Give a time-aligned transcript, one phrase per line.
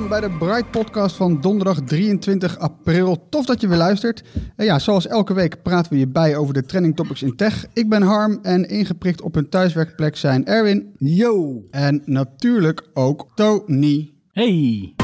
[0.00, 3.26] Welkom bij de Bright Podcast van donderdag 23 april.
[3.28, 4.22] Tof dat je weer luistert.
[4.56, 7.66] En ja, zoals elke week praten we je bij over de trending topics in tech.
[7.72, 10.94] Ik ben Harm en ingeprikt op hun thuiswerkplek zijn Erwin.
[10.98, 11.64] Yo!
[11.70, 14.12] En natuurlijk ook Tony.
[14.32, 14.94] Hey.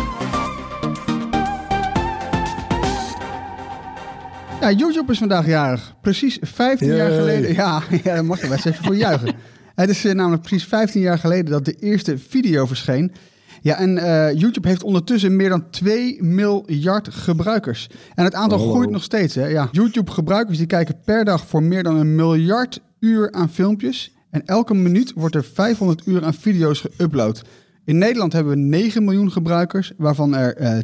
[4.60, 5.94] Ja, YouTube is vandaag jarig.
[6.00, 7.54] Precies 15 jaar geleden.
[7.54, 9.34] Ja, ja daar mag je best even voor juichen.
[9.74, 13.12] Het is eh, namelijk precies 15 jaar geleden dat de eerste video verscheen.
[13.60, 17.88] Ja, en eh, YouTube heeft ondertussen meer dan 2 miljard gebruikers.
[18.14, 19.34] En het aantal groeit nog steeds.
[19.34, 19.46] Hè?
[19.46, 24.14] Ja, YouTube-gebruikers die kijken per dag voor meer dan een miljard uur aan filmpjes.
[24.30, 27.40] En elke minuut wordt er 500 uur aan video's geüpload.
[27.84, 30.78] In Nederland hebben we 9 miljoen gebruikers, waarvan er eh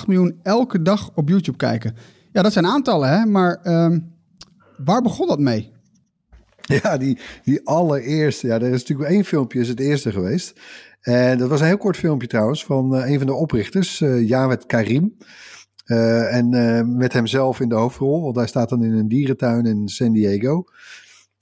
[0.00, 1.96] 2,8 miljoen elke dag op YouTube kijken.
[2.32, 3.26] Ja, dat zijn aantallen, hè?
[3.26, 3.98] Maar ehm,
[4.84, 5.74] waar begon dat mee?
[6.82, 8.46] Ja, die, die allereerste.
[8.46, 10.60] Ja, er is natuurlijk één filmpje, is het eerste geweest.
[11.06, 14.28] En dat was een heel kort filmpje trouwens van eh, een van de oprichters, eh
[14.28, 15.16] Jawed Karim.
[15.84, 19.66] Eh, en eh, met hemzelf in de hoofdrol, want hij staat dan in een dierentuin
[19.66, 20.64] in San Diego.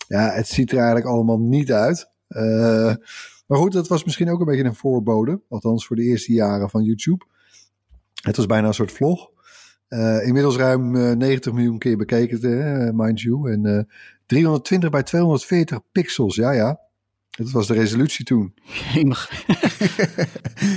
[0.09, 2.11] Ja, het ziet er eigenlijk allemaal niet uit.
[2.29, 2.95] Eh,
[3.47, 5.41] maar goed, dat was misschien ook een beetje een voorbode.
[5.49, 7.25] Althans voor de eerste jaren van YouTube.
[8.23, 9.31] Het was bijna een soort vlog.
[9.89, 13.53] Eh, inmiddels ruim eh, 90 miljoen keer bekeken, eh, mind you.
[13.53, 13.83] En eh,
[14.27, 16.81] 320 bij 240 pixels, ja ja.
[17.37, 18.55] Dat was de resolutie toen.
[18.93, 19.31] Jemig.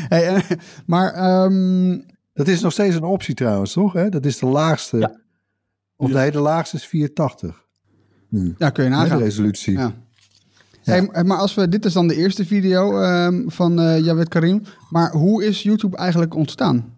[0.10, 0.42] Hey, eh,
[0.86, 2.00] maar ehm,
[2.34, 3.94] Dat is nog steeds een optie trouwens, toch?
[3.94, 4.10] Hè?
[4.10, 5.22] Dat is de laagste.
[5.96, 7.66] Of nee, de laagste is 480.
[8.30, 8.56] Nu.
[8.58, 9.18] ja, kun je nagaan.
[9.18, 9.74] de resolutie.
[9.78, 9.94] Ja.
[10.84, 14.62] Hey, maar als we, dit is dan de eerste video ehm, van eh Jawed Karim.
[14.90, 16.98] Maar hoe is YouTube eigenlijk ontstaan?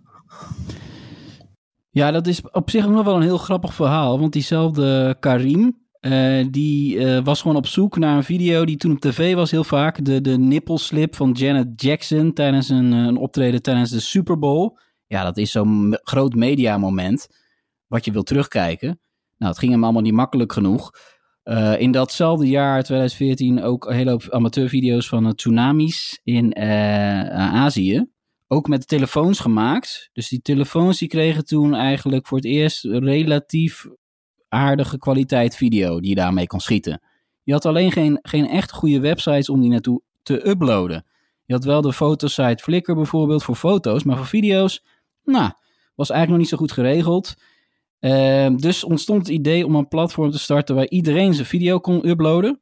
[1.89, 4.19] Ja, dat is op zich ook nog wel een heel grappig verhaal.
[4.19, 8.91] Want diezelfde Karim, eh, die eh, was gewoon op zoek naar een video die toen
[8.91, 10.05] op tv was heel vaak.
[10.05, 14.77] De, de nippelslip van Janet Jackson tijdens een, eh, een optreden tijdens de Super Bowl.
[15.07, 17.27] Ja, dat is zo'n groot mediamoment
[17.87, 18.99] wat je wil terugkijken.
[19.37, 20.91] Nou, het ging hem allemaal niet makkelijk genoeg.
[21.77, 28.07] In datzelfde jaar, 2014, ook een hele hoop amateurvideo's van tsunamis in Azië
[28.51, 30.09] ook met telefoons gemaakt.
[30.13, 33.87] Dus die telefoons die kregen toen eigenlijk voor het eerst relatief
[34.49, 37.01] aardige kwaliteit video die je daarmee kon schieten.
[37.43, 41.05] Je had alleen geen, geen echt goede websites om die naartoe te uploaden.
[41.45, 44.83] Je had wel de fotosite Flickr bijvoorbeeld voor foto's, maar voor video's,
[45.23, 45.51] nou,
[45.95, 47.35] was eigenlijk nog niet zo goed geregeld.
[47.99, 52.07] Ehm, dus ontstond het idee om een platform te starten waar iedereen zijn video kon
[52.07, 52.59] uploaden.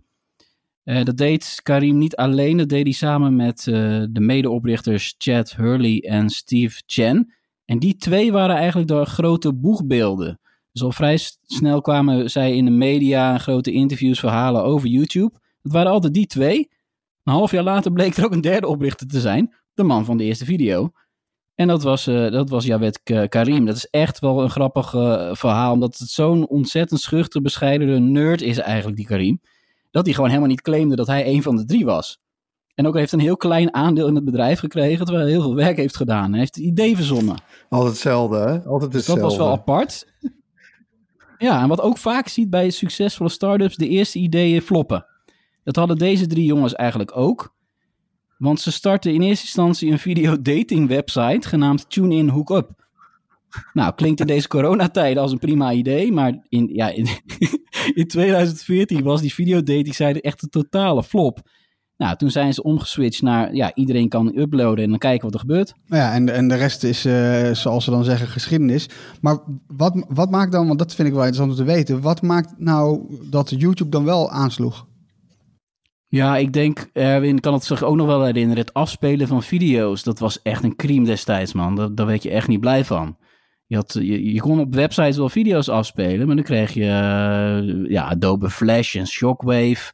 [0.83, 3.73] Eh, dat deed Karim niet alleen, dat deed hij samen met eh,
[4.09, 7.33] de medeoprichters Chad Hurley en Steve Chen.
[7.65, 10.39] En die twee waren eigenlijk de grote boegbeelden.
[10.77, 15.33] Dus al vrij snel kwamen zij in de media grote interviews, verhalen over YouTube.
[15.61, 16.69] Het waren altijd die twee.
[17.23, 20.17] Een half jaar later bleek er ook een derde oprichter te zijn, de man van
[20.17, 20.91] de eerste video.
[21.55, 23.66] En dat was, eh dat was Jawed Karim.
[23.66, 28.41] Dat is echt wel een grappig eh, verhaal, omdat het zo'n ontzettend schuchter, bescheiden nerd
[28.41, 29.40] is eigenlijk, die Karim
[29.91, 32.19] dat hij gewoon helemaal niet claimde dat hij een van de drie was.
[32.75, 35.55] En ook heeft een heel klein aandeel in het bedrijf gekregen, terwijl hij heel veel
[35.55, 36.34] werk heeft gedaan.
[36.34, 37.35] En heeft het idee verzonnen.
[37.69, 38.63] Altijd hetzelfde, hè?
[38.63, 39.22] Altijd Dus dat hetzelfde.
[39.22, 40.07] was wel apart.
[41.37, 45.05] Ja, en wat ook vaak ziet bij succesvolle start-ups, de eerste ideeën floppen.
[45.63, 47.55] Dat hadden deze drie jongens eigenlijk ook.
[48.37, 52.85] Want ze startten in eerste instantie een videodating website genaamd TuneIn Hookup.
[53.73, 57.07] Nou, klinkt in deze coronatijden als een prima idee, maar in, ja, in,
[57.93, 61.40] in 2014 was die videodating site echt een totale flop.
[61.97, 65.40] Nou, toen zijn ze omgeswitcht naar, ja, iedereen kan uploaden en dan kijken wat er
[65.40, 65.73] gebeurt.
[65.85, 68.90] Ja, en, en de rest is, eh, zoals ze dan zeggen, geschiedenis.
[69.22, 72.22] Maar wat, wat maakt dan, want dat vind ik wel interessant om te weten, wat
[72.22, 74.85] maakt nou dat YouTube dan wel aansloeg?
[76.08, 78.64] Ja, ik denk, Erwin kan het zich ook nog wel herinneren.
[78.64, 81.76] Het afspelen van video's, dat was echt een crime destijds, man.
[81.76, 83.17] Daar, daar werd je echt niet blij van.
[83.66, 87.90] Je, had, je, je kon op websites wel video's afspelen, maar dan kreeg je eh,
[87.91, 89.91] ja, Adobe Flash en Shockwave.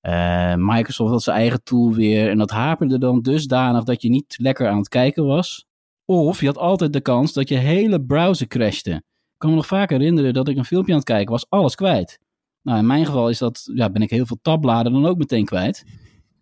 [0.00, 2.30] Eh, Microsoft had zijn eigen tool weer.
[2.30, 5.66] En dat haperde dan dusdanig dat je niet lekker aan het kijken was.
[6.04, 8.90] Of je had altijd de kans dat je hele browser crashte.
[8.90, 11.74] Ik kan me nog vaak herinneren dat ik een filmpje aan het kijken was, alles
[11.74, 12.18] kwijt.
[12.62, 15.44] Nou, in mijn geval is dat, ja, ben ik heel veel tabbladen dan ook meteen
[15.44, 15.84] kwijt.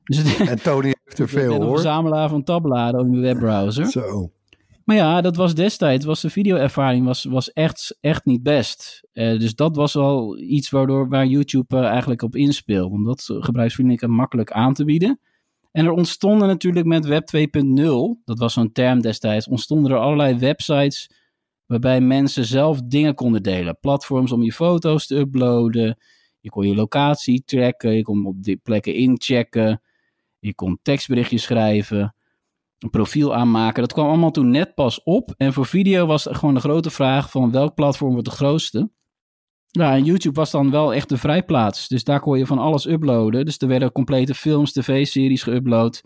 [0.04, 1.74] Dus het, En Tony heeft er ik ben veel een hoor.
[1.74, 3.86] verzamelaar van tabbladen in de webbrowser.
[3.86, 4.30] Zo.
[4.86, 9.08] Maar ja, dat was destijds, was de videoervaring was, was echt, echt niet best.
[9.12, 12.92] Eh, dus dat was wel iets waardoor, waar YouTube eh, eigenlijk op inspeelt.
[12.92, 15.20] Om dat gebruiksvriendelijk en makkelijk aan te bieden.
[15.72, 20.38] En er ontstonden natuurlijk met Web 2.0, dat was zo'n term destijds, ontstonden er allerlei
[20.38, 21.10] websites
[21.66, 23.78] waarbij mensen zelf dingen konden delen.
[23.80, 25.98] Platforms om je foto's te uploaden.
[26.40, 29.82] Je kon je locatie tracken, je kon op die plekken inchecken.
[30.38, 32.15] Je kon tekstberichtjes schrijven
[32.78, 33.82] een profiel aanmaken.
[33.82, 35.34] Dat kwam allemaal toen net pas op.
[35.36, 38.90] En voor video was het gewoon de grote vraag van welk platform wordt de grootste.
[39.70, 41.88] Ja, en YouTube was dan wel echt de vrijplaats.
[41.88, 43.44] Dus daar kon je van alles uploaden.
[43.44, 46.00] Dus er werden complete films, tv-series geüpload.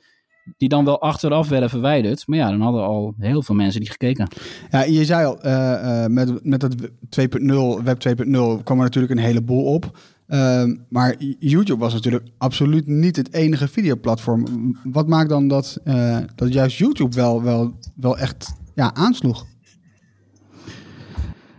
[0.56, 2.26] Die dan wel achteraf werden verwijderd.
[2.26, 4.28] Maar ja, dan hadden al heel veel mensen die gekeken.
[4.70, 6.74] Ja, je zei al, eh, eh, met, met dat
[7.08, 9.98] 2.0, Web 2.0 kwam er natuurlijk een heleboel op.
[10.30, 14.44] Ehm, maar YouTube was natuurlijk absoluut niet het enige videoplatform.
[14.84, 19.46] Wat maakt dan dat, eh, dat juist YouTube wel, wel, wel echt ja, aansloeg?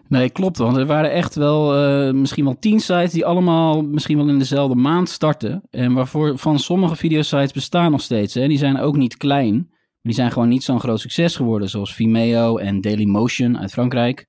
[0.08, 0.58] Nee, klopt.
[0.58, 4.40] Want er waren echt wel eh, misschien wel tien sites die allemaal misschien wel in
[4.40, 5.64] dezelfde maand starten.
[5.70, 8.34] En waarvoor van sommige videosites bestaan nog steeds.
[8.34, 8.48] Hè.
[8.48, 9.70] Die zijn ook niet klein.
[10.02, 11.70] Die zijn gewoon niet zo'n groot succes geworden.
[11.70, 14.28] Zoals Vimeo en Dailymotion uit Frankrijk.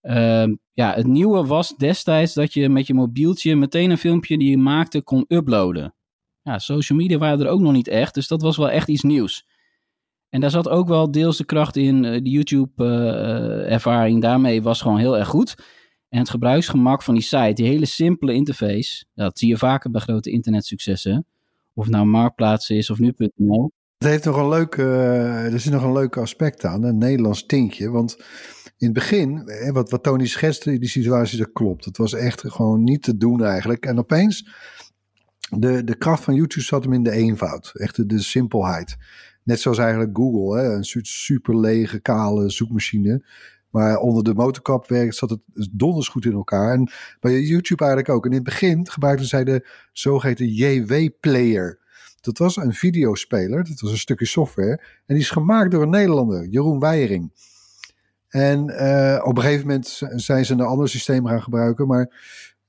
[0.00, 4.50] Ehm, ja, het nieuwe was destijds dat je met je mobieltje meteen een filmpje die
[4.50, 5.94] je maakte kon uploaden.
[6.42, 8.14] Ja, social media waren er ook nog niet echt.
[8.14, 9.46] Dus dat was wel echt iets nieuws.
[10.28, 12.04] En daar zat ook wel deels de kracht in.
[12.04, 15.54] eh, De YouTube-ervaring daarmee was gewoon heel erg goed.
[16.08, 19.04] En het gebruiksgemak van die site, die hele simpele interface.
[19.14, 21.26] Dat zie je vaker bij grote internetsuccessen.
[21.74, 23.72] Of het nou Marktplaats is of nu.nl.
[23.98, 27.46] Het heeft nog een leuk, eh, er zit nog een leuk aspect aan, een Nederlands
[27.46, 27.90] tintje.
[27.90, 28.16] Want
[28.78, 31.84] in het begin, wat, wat Tony schetste, die situatie, dat klopt.
[31.84, 33.86] Het was echt gewoon niet te doen eigenlijk.
[33.86, 34.48] En opeens,
[35.50, 37.72] de, de kracht van YouTube zat hem in de eenvoud.
[37.74, 38.96] Echt de, de simpelheid.
[39.42, 43.24] Net zoals eigenlijk Google, hè, een super lege, kale zoekmachine.
[43.70, 46.72] Maar onder de motorkap werkt, zat het donders goed in elkaar.
[46.72, 46.90] En
[47.20, 48.24] bij YouTube eigenlijk ook.
[48.24, 51.84] En in het begin gebruikten zij de zogeheten JW-player.
[52.26, 54.80] Dat was een videospeler, dat was een stukje software.
[55.06, 57.32] En die is gemaakt door een Nederlander, Jeroen Weijering.
[58.28, 61.86] En eh, op een gegeven moment zijn ze een ander systeem gaan gebruiken.
[61.86, 62.10] Maar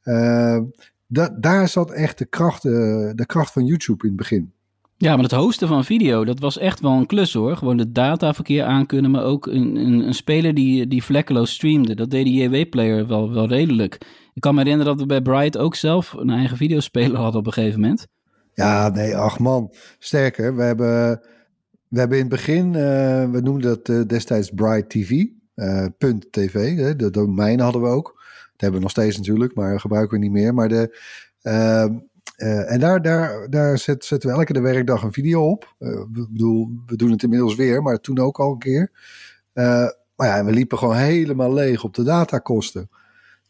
[0.01, 0.59] eh,
[1.07, 2.71] da- daar zat echt de kracht, eh,
[3.15, 4.51] de kracht van YouTube in het begin.
[4.97, 7.57] Ja, maar het hosten van video, dat was echt wel een klus hoor.
[7.57, 11.95] Gewoon het dataverkeer aankunnen, maar ook een, een, een speler die, die vlekkeloos streamde.
[11.95, 13.97] Dat deed de JW-player wel, wel redelijk.
[14.33, 17.47] Ik kan me herinneren dat we bij Bright ook zelf een eigen videospeler hadden op
[17.47, 18.07] een gegeven moment.
[18.57, 19.73] Ja, nee, ach man.
[19.99, 21.21] Sterker, we hebben,
[21.87, 26.31] we hebben in het begin, eh, we noemden dat eh, destijds Bright TV, eh, punt
[26.31, 26.77] .tv.
[26.77, 28.13] Hè, de domein hadden we ook.
[28.15, 30.53] Dat hebben we nog steeds natuurlijk, maar gebruiken we niet meer.
[30.53, 30.99] Maar de,
[31.41, 31.97] ehm,
[32.35, 35.75] eh, en daar, daar, daar zet, zetten we elke de werkdag een video op.
[35.79, 38.91] Ik bedoel, we doen het inmiddels weer, maar toen ook al een keer.
[40.15, 42.89] Maar ja, we liepen gewoon helemaal leeg op de datakosten.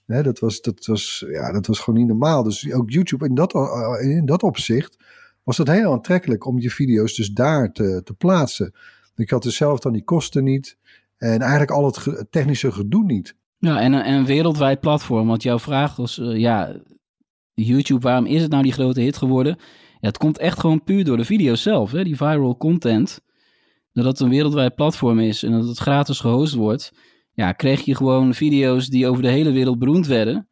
[0.08, 2.44] Dat, was, dat, was, ja, dat was gewoon niet normaal.
[2.44, 4.98] Dus ook YouTube in dat, eh, in dat opzicht
[5.44, 8.74] was het heel aantrekkelijk om je video's dus daar te, te plaatsen.
[9.16, 10.78] Ik had dus zelf dan die kosten niet.
[11.18, 13.36] En eigenlijk al het technische gedoe niet.
[13.60, 15.28] Ja, en, een- en een wereldwijd platform.
[15.28, 16.76] Want jouw vraag was, eh, ja,
[17.54, 19.56] YouTube, waarom is het nou die grote hit geworden?
[20.00, 22.04] Ja, het komt echt gewoon puur door de video's zelf, hè?
[22.04, 23.22] die viral content.
[23.94, 26.92] Dat het een wereldwijd platform is en dat het gratis gehost wordt.
[27.38, 30.48] Ja, kreeg je gewoon video's die over de hele wereld beroemd werden.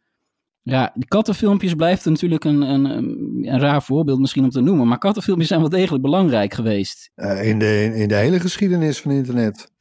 [0.61, 4.87] Ja, die kattenfilmpjes blijft natuurlijk een, een, een raar voorbeeld misschien om te noemen.
[4.87, 7.11] Maar kattenfilmpjes zijn wel degelijk belangrijk geweest.
[7.15, 9.71] Eh, in, de, in de hele geschiedenis van internet.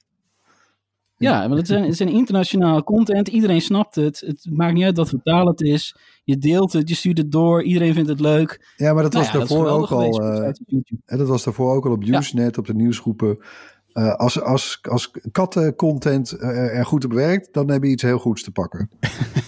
[1.17, 3.29] Ja, want het zijn, het zijn internationale content.
[3.29, 4.21] Iedereen snapt het.
[4.21, 5.97] Het maakt niet uit wat voor taal het is.
[6.25, 7.63] Je deelt het, je stuurt het door.
[7.63, 8.75] Iedereen vindt het leuk.
[8.77, 10.23] Ja, maar dat Nou was ja, dat daarvoor ook al.
[10.23, 13.39] eh, dat was daarvoor ook al op Usenet, op de nieuwsgroepen.
[13.95, 18.19] Uh, als, als, als kattencontent uh, er goed op werkt, dan heb je iets heel
[18.19, 18.91] goeds te pakken.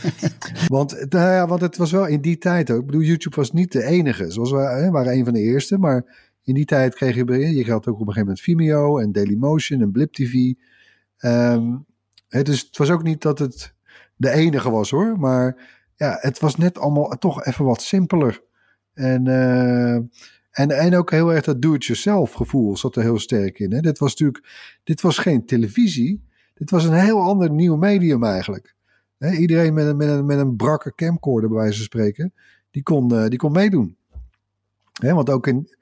[0.68, 2.80] want, nou ja, want het was wel in die tijd ook.
[2.80, 4.30] Ik bedoel, YouTube was niet de enige.
[4.30, 7.70] Zoals we hè, waren een van de eerste, maar in die tijd kreeg je, je
[7.70, 10.32] had ook op een gegeven moment Vimeo en Dailymotion en Blip TV.
[10.32, 10.54] Um,
[11.18, 11.74] ehm,
[12.28, 13.74] het, dus het was ook niet dat het
[14.16, 15.56] de enige was hoor, maar
[15.96, 18.42] ja, het was net allemaal toch even wat simpeler.
[18.94, 19.98] En, uh,
[20.56, 23.72] en, en ook heel erg dat do-it-yourself gevoel zat er heel sterk in.
[23.72, 23.80] Hè?
[23.80, 24.44] Dit was natuurlijk,
[24.84, 26.24] dit was geen televisie.
[26.54, 28.74] Dit was een heel ander nieuw medium eigenlijk.
[29.18, 29.32] Hè?
[29.32, 32.32] Iedereen met een, met, een, met een brakke camcorder bij wijze spreken,
[32.70, 33.96] die kon, uh, die kon meedoen.
[34.92, 35.14] Hè?
[35.14, 35.76] Want ook in,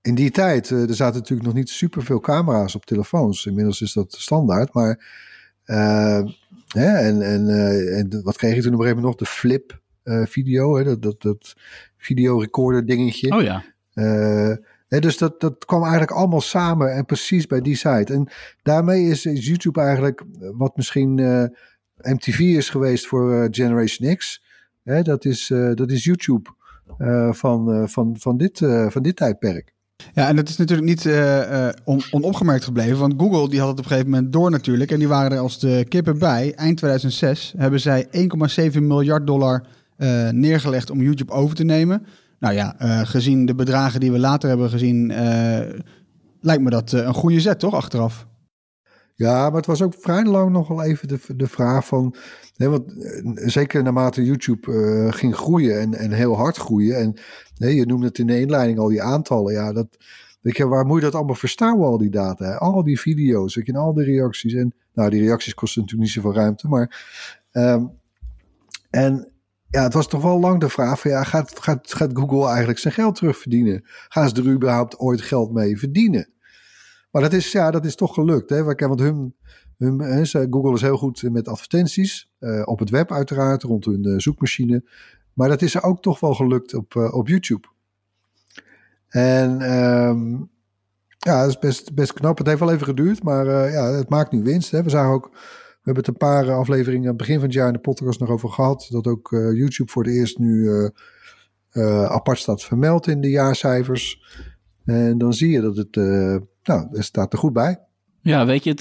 [0.00, 3.46] in die tijd, uh, er zaten natuurlijk nog niet superveel camera's op telefoons.
[3.46, 5.24] Inmiddels is dat standaard, maar...
[5.66, 6.22] Uh,
[6.66, 6.96] hè?
[6.96, 7.48] En, en,
[7.96, 9.28] en wat kreeg je toen op een gegeven moment nog?
[9.28, 9.80] De flip
[10.28, 10.84] video, hè?
[10.84, 11.54] Dat, dat, dat
[11.96, 13.36] videorecorder dingetje.
[13.36, 13.74] Oh ja.
[13.96, 14.52] Uh,
[14.88, 18.12] dus dat, dat kwam eigenlijk allemaal samen en precies bij die site.
[18.12, 18.28] En
[18.62, 21.44] daarmee is, YouTube eigenlijk wat misschien eh,
[22.12, 24.44] MTV is geweest voor Generation X.
[25.02, 26.50] Dat, is, dat is YouTube
[27.30, 29.72] van, van, van, dit, van dit tijdperk.
[30.14, 31.08] Ja, en dat is natuurlijk niet
[31.84, 32.98] on, onopgemerkt gebleven.
[32.98, 34.90] Want Google die had het op een gegeven moment door natuurlijk.
[34.90, 36.54] En die waren er als de kippen bij.
[36.54, 38.06] Eind 2006 hebben zij
[38.72, 39.66] 1,7 miljard dollar
[40.30, 42.06] neergelegd om YouTube over te nemen.
[42.46, 45.60] Nou ja, uh, gezien de bedragen die we later hebben gezien, uh,
[46.40, 48.26] lijkt me dat uh, een goede zet, toch, achteraf?
[49.14, 52.14] Ja, maar het was ook vrij lang nog wel even de, de vraag van...
[52.56, 52.92] Hè, want,
[53.34, 56.96] zeker naarmate YouTube ging groeien en, en heel hard groeien...
[56.96, 57.14] en
[57.74, 59.86] je noemde het in de inleiding al die aantallen, ja, dat...
[60.40, 62.54] Weet je, waar moet je dat allemaal verstouwen, al die data?
[62.54, 64.54] Al die video's, weet je, en al die reacties.
[64.54, 67.06] En, nou, die reacties kosten natuurlijk niet zoveel ruimte, maar...
[67.52, 67.90] Um,
[68.90, 69.30] en
[69.70, 72.94] ja, het was toch wel lang de vraag ja, gaat, gaat, gaat Google eigenlijk zijn
[72.94, 73.82] geld terugverdienen?
[73.84, 76.30] Gaan ze er überhaupt ooit geld mee verdienen?
[77.10, 78.50] Maar dat is, ja, dat is toch gelukt.
[78.50, 78.62] Hè?
[78.64, 79.34] Want hun,
[79.78, 82.30] hun, Google is heel goed met advertenties.
[82.40, 84.84] Uh, op het web uiteraard, rond hun uh, zoekmachine.
[85.32, 87.68] Maar dat is er ook toch wel gelukt op, uh, op YouTube.
[89.08, 90.50] En um,
[91.18, 92.38] ja, dat is best, best knap.
[92.38, 94.70] Het heeft wel even geduurd, maar ja, het maakt nu winst.
[94.70, 94.82] Hè?
[94.82, 95.30] We zagen ook
[95.86, 98.48] we hebben het een paar afleveringen begin van het jaar in de podcast nog over
[98.48, 98.86] gehad.
[98.90, 100.88] Dat ook uh, YouTube voor het eerst nu uh,
[101.72, 104.22] uh, apart staat vermeld in de jaarcijfers.
[104.84, 105.96] En dan zie je dat het,
[106.62, 107.80] nou, het staat er goed bij.
[108.20, 108.80] Ja, weet je, het,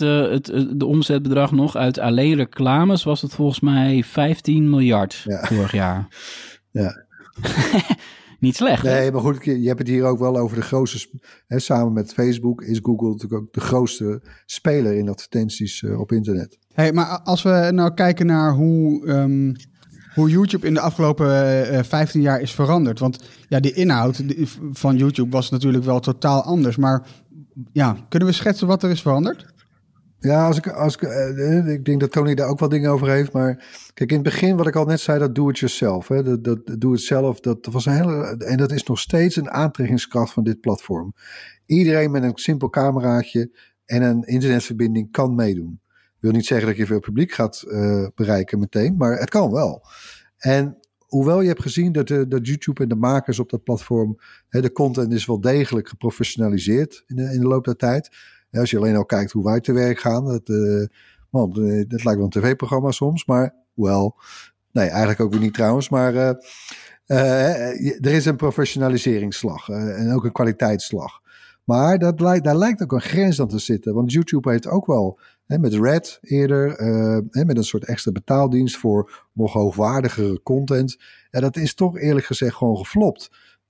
[0.49, 5.43] het, de omzetbedrag nog uit alleen reclames was het volgens mij 15 miljard ja.
[5.43, 6.07] vorig jaar.
[6.71, 7.05] Ja.
[8.45, 8.83] niet slecht.
[8.83, 11.09] Nee, maar goed, je hebt het hier ook wel over de grootste.
[11.47, 16.11] Hè, samen met Facebook is Google natuurlijk ook de grootste speler in advertenties uh, op
[16.11, 16.57] internet.
[16.73, 19.55] Hey, maar als we nou kijken naar hoe, um,
[20.13, 22.99] hoe YouTube in de afgelopen uh, eh, 15 jaar is veranderd.
[22.99, 24.23] Want ja, de inhoud
[24.71, 26.75] van YouTube was natuurlijk wel totaal anders.
[26.75, 27.07] Maar
[27.71, 29.53] ja, kunnen we schetsen wat er is veranderd?
[30.25, 33.09] Ja, als ik, als ik, uh, ik denk dat Tony daar ook wel dingen over
[33.09, 33.31] heeft.
[33.31, 36.07] Maar kijk, in het begin, wat ik al net zei, dat do it yourself.
[36.07, 38.37] Hè, dat, dat do it zelf, dat was een hele.
[38.37, 41.13] En dat is nog steeds een aantrekkingskracht van dit platform.
[41.65, 43.51] Iedereen met een simpel cameraatje
[43.85, 45.79] en een internetverbinding kan meedoen.
[46.19, 49.87] wil niet zeggen dat je veel publiek gaat uh, bereiken meteen, maar het kan wel.
[50.37, 54.19] En hoewel je hebt gezien dat, de, dat YouTube en de makers op dat platform,
[54.49, 58.09] hè, de content is wel degelijk geprofessionaliseerd in de, in de loop der tijd
[58.59, 60.85] als je alleen al kijkt hoe wij te werk gaan, dat, uh,
[61.29, 64.15] man, eh, dat lijkt wel een tv-programma soms, maar wel,
[64.71, 66.29] nee, eigenlijk ook weer niet trouwens, maar uh,
[68.05, 71.23] er is een professionaliseringsslag en ook een kwaliteitsslag.
[71.63, 74.85] Maar dat lijkt, daar lijkt ook een grens aan te zitten, want YouTube heeft ook
[74.85, 76.71] wel met Red eerder,
[77.29, 80.97] hè, met een soort extra betaaldienst voor nog hoogwaardigere content.
[81.31, 83.29] Ja, dat is toch eerlijk gezegd gewoon geflopt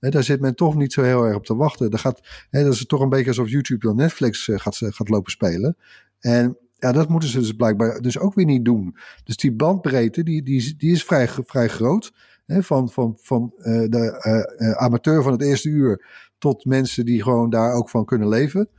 [0.10, 1.92] daar zit men toch niet zo heel erg op te wachten.
[1.92, 5.32] Dat, gaat, dat is toch een beetje alsof YouTube dan Netflix uh, gaat, gaat lopen
[5.32, 5.78] spelen.
[6.20, 8.98] En ja, dat moeten ze dus blijkbaar dus ook weer niet doen.
[9.24, 12.14] Dus die bandbreedte, die, die, die is vrij, vrij groot.
[12.48, 16.06] van van, van uh, de amateur van het eerste uur
[16.38, 18.70] tot mensen die gewoon daar ook van kunnen leven.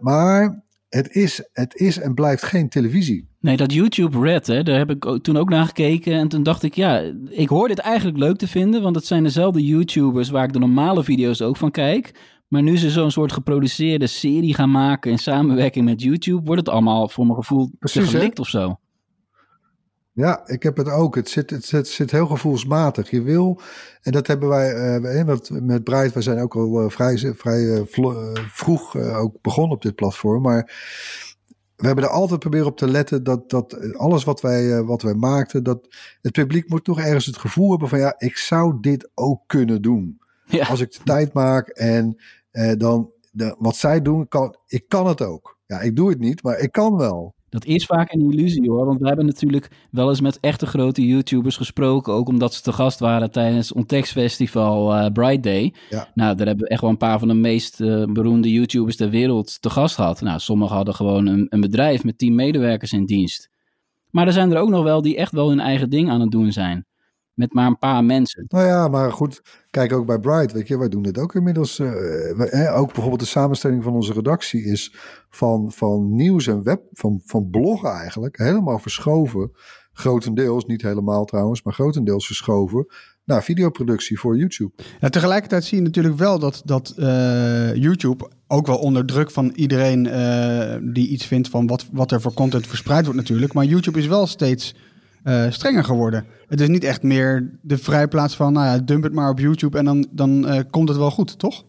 [0.00, 3.29] maar het is, het is en blijft geen televisie.
[3.40, 6.12] Nee, dat YouTube Red, hè, daar heb ik toen ook naar gekeken.
[6.12, 8.82] En toen dacht ik, ja, ik hoor dit eigenlijk leuk te vinden.
[8.82, 12.14] Want het zijn dezelfde YouTubers waar ik de normale video's ook van kijk.
[12.48, 16.68] Maar nu ze zo'n soort geproduceerde serie gaan maken in samenwerking met YouTube, wordt het
[16.68, 18.78] allemaal voor mijn gevoel Precies, gelikt of zo.
[20.12, 21.14] Ja, ik heb het ook.
[21.14, 23.10] Het zit, het, zit, zit heel gevoelsmatig.
[23.10, 23.60] Je wil,
[24.02, 27.60] en dat hebben wij uh, met, met Bright, we zijn ook al uh, vrij, vrij
[27.60, 27.80] uh,
[28.48, 30.42] vroeg ook begonnen op dit platform.
[30.42, 30.72] Maar
[31.80, 35.14] we hebben er altijd proberen op te letten dat, dat alles wat wij, wat wij
[35.14, 35.88] maakten, dat
[36.22, 39.82] het publiek moet toch ergens het gevoel hebben van ja, ik zou dit ook kunnen
[39.82, 40.20] doen.
[40.44, 40.66] Ja.
[40.66, 42.16] Als ik de tijd maak en
[42.78, 45.58] dan de, wat zij doen, kan, ik kan het ook.
[45.66, 47.34] Ja, ik doe het niet, maar ik kan wel.
[47.50, 51.06] Dat is vaak een illusie hoor, want we hebben natuurlijk wel eens met echte grote
[51.06, 55.74] YouTubers gesproken, ook omdat ze te gast waren tijdens Ontext Festival uh, Bright Day.
[55.90, 56.08] Ja.
[56.14, 59.10] Nou, daar hebben we echt wel een paar van de meest uh, beroemde YouTubers ter
[59.10, 60.20] wereld te gast gehad.
[60.20, 63.50] Nou, sommigen hadden gewoon een, een bedrijf met tien medewerkers in dienst.
[64.10, 66.30] Maar er zijn er ook nog wel die echt wel hun eigen ding aan het
[66.30, 66.86] doen zijn
[67.40, 68.44] met maar een paar mensen.
[68.48, 71.78] Nou ja, maar goed, kijk ook bij Bright, weet je, wij doen dit ook inmiddels.
[71.78, 74.94] Uh, ook bijvoorbeeld de samenstelling van onze redactie is
[75.28, 79.50] van, van nieuws en web, van, van bloggen eigenlijk, helemaal verschoven.
[79.92, 82.86] Grotendeels, niet helemaal trouwens, maar grotendeels verschoven
[83.24, 84.72] naar videoproductie voor YouTube.
[85.00, 89.52] Ja, tegelijkertijd zie je natuurlijk wel dat, dat uh, YouTube ook wel onder druk van
[89.54, 93.52] iedereen uh, die iets vindt van wat, wat er voor content verspreid wordt natuurlijk.
[93.52, 94.74] Maar YouTube is wel steeds
[95.24, 96.26] uh, strenger geworden.
[96.46, 99.78] Het is niet echt meer de vrijplaats van, nou ja, dump het maar op YouTube
[99.78, 101.64] en dan, dan uh, komt het wel goed, toch?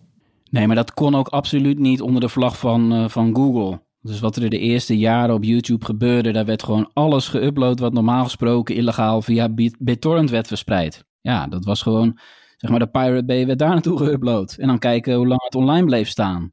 [0.50, 3.82] Nee, maar dat kon ook absoluut niet onder de vlag van, uh, van Google.
[4.02, 7.94] Dus wat er de eerste jaren op YouTube gebeurde, daar werd gewoon alles geüpload wat
[7.94, 11.06] normaal gesproken illegaal via BitTorrent werd verspreid.
[11.22, 12.20] Ja, dat was gewoon,
[12.58, 14.58] zeg maar, de Pirate Bay werd daar naartoe geüpload.
[14.58, 16.52] En dan kijken hoe lang het online bleef staan.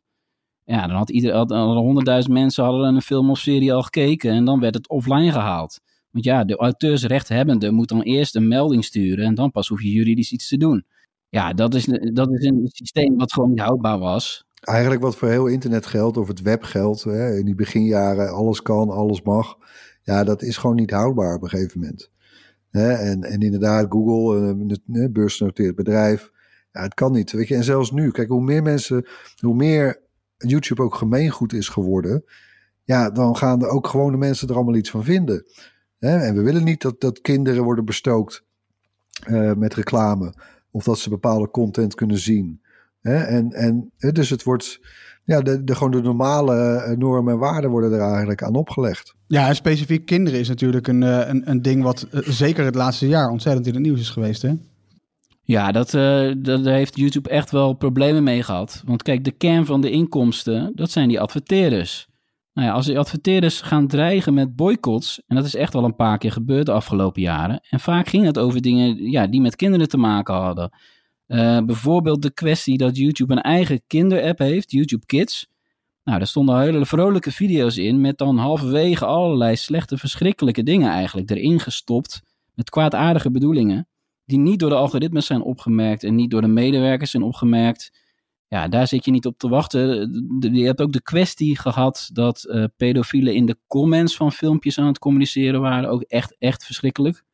[0.64, 4.60] Ja, dan had ieder, honderdduizend mensen hadden een film of serie al gekeken en dan
[4.60, 5.80] werd het offline gehaald.
[6.24, 10.32] Ja, de auteursrechthebbende moet dan eerst een melding sturen en dan pas hoef je juridisch
[10.32, 10.84] iets te doen.
[11.28, 14.46] Ja, dat is, dat is een systeem wat gewoon niet houdbaar was.
[14.60, 18.62] Eigenlijk wat voor heel internet geldt, of het web geldt, hè, in die beginjaren, alles
[18.62, 19.56] kan, alles mag.
[20.02, 22.10] Ja, dat is gewoon niet houdbaar op een gegeven moment.
[22.70, 24.36] Hè, en, en inderdaad, Google,
[24.86, 26.30] een beursgenoteerd bedrijf,
[26.72, 27.32] ja, het kan niet.
[27.32, 29.06] Weet je, en zelfs nu, kijk, hoe meer mensen,
[29.40, 30.02] hoe meer
[30.36, 32.24] YouTube ook gemeengoed is geworden,
[32.84, 35.44] ja, dan gaan er ook gewone mensen er allemaal iets van vinden.
[35.98, 38.44] En we willen niet dat, dat kinderen worden bestookt
[39.26, 40.34] uh, met reclame.
[40.70, 42.60] Of dat ze bepaalde content kunnen zien.
[43.00, 44.80] En, en, dus het wordt,
[45.24, 49.14] ja, de, de, gewoon de normale eh, normen en waarden worden er eigenlijk aan opgelegd.
[49.26, 53.08] Ja, en specifiek kinderen is natuurlijk een, eh, een, een ding wat zeker het laatste
[53.08, 54.42] jaar ontzettend in het nieuws is geweest.
[54.42, 54.52] Hè?
[55.42, 58.82] Ja, dat, uh, dat, daar heeft YouTube echt wel problemen mee gehad.
[58.86, 62.08] Want kijk, de kern van de inkomsten, dat zijn die adverteerders.
[62.58, 65.96] Nou ja, als die adverteerders gaan dreigen met boycotts, en dat is echt wel een
[65.96, 69.56] paar keer gebeurd de afgelopen jaren, en vaak ging het over dingen ja, die met
[69.56, 70.70] kinderen te maken hadden.
[71.26, 75.48] Uh, bijvoorbeeld de kwestie dat YouTube een eigen kinderapp heeft, YouTube Kids.
[76.04, 81.30] Nou, daar stonden hele vrolijke video's in met dan halverwege allerlei slechte, verschrikkelijke dingen eigenlijk
[81.30, 82.22] erin gestopt.
[82.54, 83.88] Met kwaadaardige bedoelingen,
[84.24, 88.07] die niet door de algoritmes zijn opgemerkt en niet door de medewerkers zijn opgemerkt
[88.48, 90.10] ja, daar zit je niet op te wachten.
[90.52, 94.86] Je hebt ook de kwestie gehad dat uh, pedofielen in de comments van filmpjes aan
[94.86, 95.90] het communiceren waren.
[95.90, 97.24] Ook echt, echt verschrikkelijk.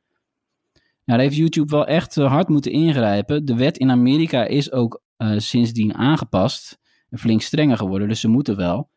[0.72, 3.44] Nou, daar heeft YouTube wel echt uh, hard moeten ingrijpen.
[3.44, 6.78] De wet in Amerika is ook uh, sindsdien aangepast.
[7.10, 8.88] En flink strenger geworden, dus ze moeten wel.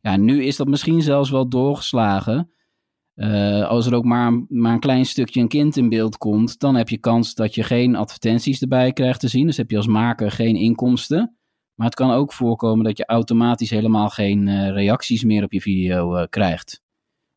[0.00, 2.50] Ja, nu is dat misschien zelfs wel doorgeslagen.
[3.68, 6.88] als er ook maar, maar een klein stukje een kind in beeld komt, dan heb
[6.88, 9.46] je kans dat je geen advertenties erbij krijgt te zien.
[9.46, 11.37] Dus heb je als maker geen inkomsten.
[11.78, 15.60] Maar het kan ook voorkomen dat je automatisch helemaal geen uh, reacties meer op je
[15.60, 16.82] video uh, krijgt.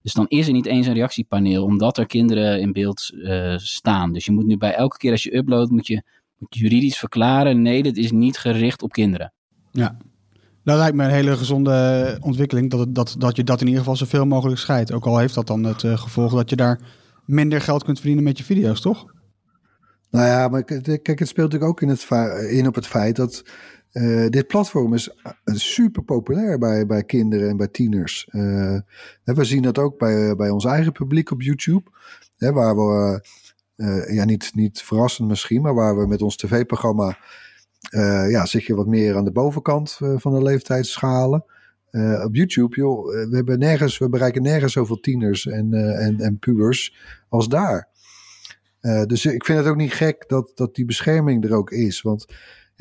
[0.01, 4.13] Dus dan is er niet eens een reactiepaneel, omdat er kinderen in beeld uh, staan.
[4.13, 6.03] Dus je moet nu bij elke keer als je uploadt, moet je,
[6.37, 9.33] moet je juridisch verklaren: nee, dit is niet gericht op kinderen.
[9.71, 9.97] Ja,
[10.63, 13.81] dat lijkt me een hele gezonde ontwikkeling, dat, het, dat, dat je dat in ieder
[13.81, 14.91] geval zoveel mogelijk scheidt.
[14.91, 16.79] Ook al heeft dat dan het gevolg dat je daar
[17.25, 19.05] minder geld kunt verdienen met je video's, toch?
[20.11, 22.07] Nou ja, maar kijk, het speelt natuurlijk ook in, het,
[22.49, 23.43] in op het feit dat
[23.93, 28.27] uh, dit platform is uh, super populair bij, bij kinderen en bij tieners.
[28.31, 28.79] Uh,
[29.23, 31.89] we zien dat ook bij, bij ons eigen publiek op YouTube.
[32.37, 33.23] Hè, waar we,
[34.13, 37.17] ja, niet, niet verrassend misschien, maar waar we met ons tv-programma.
[38.29, 41.45] ja, zit wat meer aan de bovenkant van de leeftijdsschalen.
[42.23, 46.95] op YouTube, joh, we, hebben nergens, we bereiken nergens zoveel tieners en, en, en pubers
[47.29, 47.89] als daar.
[49.05, 52.01] dus ik vind het ook niet gek dat, dat die bescherming er ook is.
[52.01, 52.25] Want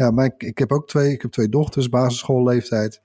[0.00, 3.02] ja, maar ik, heb ook twee, ik heb twee dochters, basisschoolleeftijd.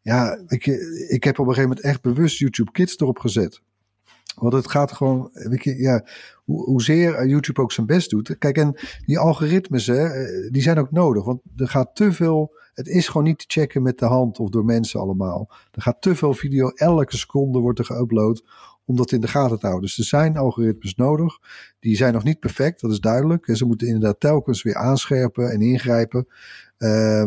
[0.00, 0.66] Ja, ik,
[1.08, 3.62] ik heb op een gegeven moment echt bewust YouTube Kids erop gezet.
[4.34, 6.04] Want het gaat gewoon, weet ja,
[6.44, 8.38] hoe, hoezeer YouTube ook zijn best doet.
[8.38, 10.08] Kijk, en die algoritmes, hè,
[10.50, 11.24] die zijn ook nodig.
[11.24, 14.50] Want er gaat te veel, het is gewoon niet te checken met de hand of
[14.50, 15.50] door mensen allemaal.
[15.72, 18.50] Er gaat te veel video, elke seconde wordt er geüpload
[18.88, 19.86] om dat in de gaten te houden.
[19.86, 21.38] Dus er zijn algoritmes nodig.
[21.80, 23.48] Die zijn nog niet perfect, dat is duidelijk.
[23.48, 26.26] En ze moeten inderdaad telkens weer aanscherpen en ingrijpen.
[26.78, 27.24] Uh,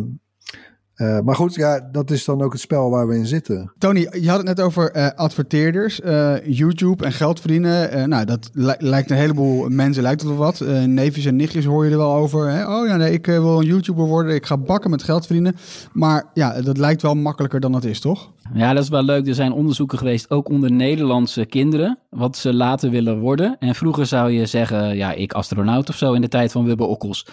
[0.96, 3.72] Uh, maar goed, ja, dat is dan ook het spel waar we in zitten.
[3.78, 8.10] Tony, je had het net over uh, adverteerders, uh, YouTube en geld verdienen.
[8.10, 10.60] nou, dat li lijkt een heleboel mensen, lijkt het wel wat.
[10.86, 12.50] neefjes en nichtjes hoor je er wel over.
[12.50, 12.80] Hè?
[12.80, 15.56] Oh ja, nee, ik wil een YouTuber worden, ik ga bakken met geld verdienen.
[15.94, 18.32] Maar ja, dat lijkt wel makkelijker dan dat is, toch?
[18.54, 19.28] Ja, dat is wel leuk.
[19.28, 23.56] Er zijn onderzoeken geweest, ook onder Nederlandse kinderen, wat ze later willen worden.
[23.60, 26.86] En vroeger zou je zeggen, ja, ik astronaut of zo in de tijd van Wubbe
[26.86, 27.28] Okkels.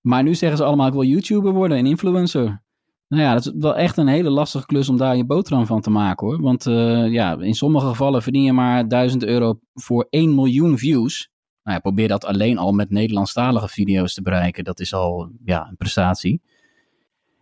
[0.00, 2.60] Maar nu zeggen ze allemaal, ik wil YouTuber worden en influencer.
[3.08, 5.80] Nou ja, dat is wel echt een hele lastige klus om daar je boterham van
[5.80, 6.40] te maken hoor.
[6.40, 11.30] Want uh, ja, in sommige gevallen verdien je maar 1000 euro voor 1 miljoen views.
[11.62, 14.64] Nou ja, probeer dat alleen al met Nederlandstalige video's te bereiken.
[14.64, 16.42] Dat is al ja, een prestatie.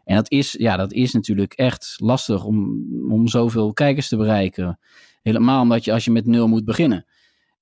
[0.04, 4.78] En dat is, ja, dat is natuurlijk echt lastig om, om zoveel kijkers te bereiken.
[5.22, 7.06] Helemaal omdat je als je met nul moet beginnen.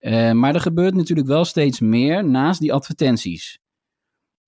[0.01, 3.59] Uh, maar er gebeurt natuurlijk wel steeds meer naast die advertenties.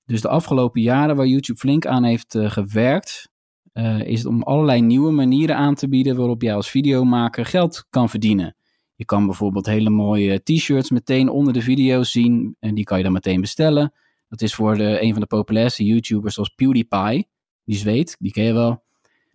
[0.04, 3.30] Dus de afgelopen jaren waar YouTube flink aan heeft uh, gewerkt,
[3.78, 7.86] uh, is het om allerlei nieuwe manieren aan te bieden waarop jij als videomaker geld
[7.90, 8.56] kan verdienen.
[8.94, 13.04] Je kan bijvoorbeeld hele mooie t-shirts meteen onder de video's zien en die kan je
[13.04, 13.92] dan meteen bestellen.
[14.28, 17.28] Dat is voor de, een van de populairste YouTubers zoals PewDiePie,
[17.64, 18.84] die zweet, die ken je wel.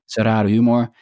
[0.06, 0.95] Een rare humor.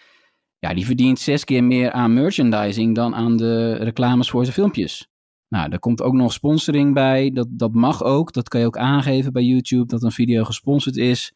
[0.60, 5.10] Ja, die verdient zes keer meer aan merchandising dan aan de reclames voor zijn filmpjes.
[5.48, 7.32] Nou, er komt ook nog sponsoring bij.
[7.32, 8.34] Dat, dat mag ook.
[8.34, 11.34] Dat kan je ook aangeven bij YouTube dat een video gesponsord is.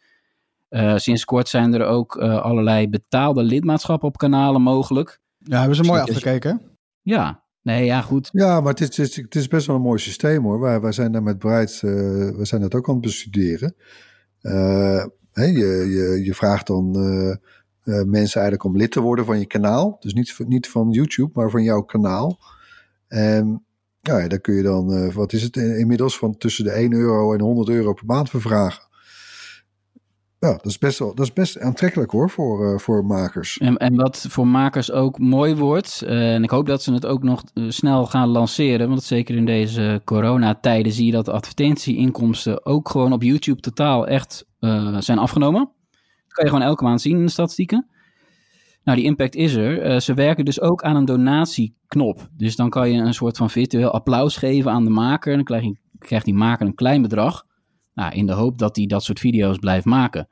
[0.73, 5.19] Uh, sinds kort zijn er ook uh, allerlei betaalde lidmaatschappen op kanalen mogelijk.
[5.37, 6.61] Ja, hebben ze mooi afgekeken.
[7.01, 8.29] Ja, nee, ja, goed.
[8.31, 10.59] Ja, maar het is, het is, best wel een mooi systeem hoor.
[10.59, 11.91] Wij, wij zijn daar met Bright, uh,
[12.37, 13.75] we zijn dat ook aan het bestuderen.
[15.31, 16.91] Hey, je, je, je vraagt dan
[18.05, 19.97] mensen eigenlijk om lid te worden van je kanaal.
[19.99, 22.39] Dus niet, niet van YouTube, maar van jouw kanaal.
[23.07, 23.65] En
[23.99, 27.41] ja, daar kun je dan, wat is het inmiddels, van tussen de 1 euro en
[27.41, 28.91] 100 euro per maand vervragen.
[30.43, 33.57] Ja, dat is best, wel, dat is best aantrekkelijk hoor voor, uh, voor makers.
[33.57, 37.05] En, en wat voor makers ook mooi wordt, uh, en ik hoop dat ze het
[37.05, 42.65] ook nog uh, snel gaan lanceren, want zeker in deze coronatijden zie je dat advertentieinkomsten
[42.65, 44.45] ook gewoon op YouTube totaal echt
[44.99, 45.71] zijn afgenomen.
[46.23, 47.87] Dat kan je gewoon elke maand zien in de statistieken.
[48.83, 50.01] Nou, die impact is er.
[50.01, 52.29] ze werken dus ook aan een donatieknop.
[52.37, 55.31] Dus dan kan je een soort van virtueel applaus geven aan de maker.
[55.31, 57.45] En dan krijg je, krijgt die maker een klein bedrag.
[57.93, 60.27] Nou, in de hoop dat hij dat soort video's blijft maken.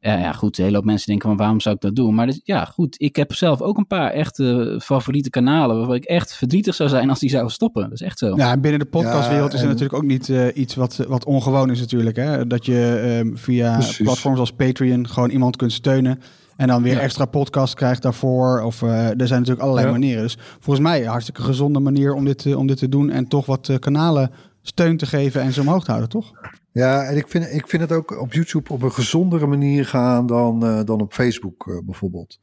[0.00, 2.14] Uh, ja, goed, een hele hoop mensen denken van waarom zou ik dat doen?
[2.14, 6.04] Maar dus, ja, goed, ik heb zelf ook een paar echte favoriete kanalen waarvan ik
[6.04, 7.82] echt verdrietig zou zijn als die zouden stoppen.
[7.82, 8.36] Dat is echt zo.
[8.36, 11.70] Ja, en binnen de podcastwereld is er natuurlijk ook niet uh, iets wat, wat ongewoon
[11.70, 12.16] is natuurlijk.
[12.16, 12.46] Hè?
[12.46, 13.96] Dat je um, via Precies.
[13.96, 16.20] platforms als Patreon gewoon iemand kunt steunen.
[16.56, 17.00] En dan weer ja.
[17.00, 18.60] extra podcast krijgt daarvoor.
[18.60, 19.92] Of uh, er zijn natuurlijk allerlei ja.
[19.92, 20.22] manieren.
[20.22, 23.10] Dus volgens mij een hartstikke gezonde manier om dit, om dit te doen.
[23.10, 24.30] En toch wat kanalen
[24.62, 26.32] steun te geven en ze omhoog te houden, toch?
[26.76, 30.26] Ja, en ik vind, ik vind het ook op YouTube op een gezondere manier gaan
[30.26, 32.40] dan, uh, dan op Facebook uh, bijvoorbeeld.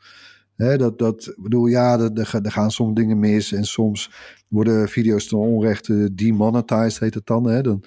[0.56, 4.12] Hè, dat, dat bedoel, ja, er, gaan soms dingen mis en soms
[4.48, 7.44] worden video's ten onrechte demonetized, heet het dan.
[7.44, 7.62] Hè?
[7.62, 7.84] Dan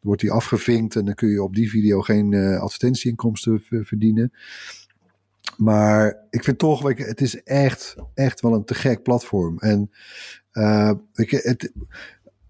[0.00, 4.32] wordt die afgevinkt en dan kun je op die video geen uh, advertentieinkomsten verdienen.
[5.56, 9.58] Maar ik vind toch, het is echt, echt wel een te gek platform.
[9.58, 9.90] En
[10.52, 11.72] uh, ik, het,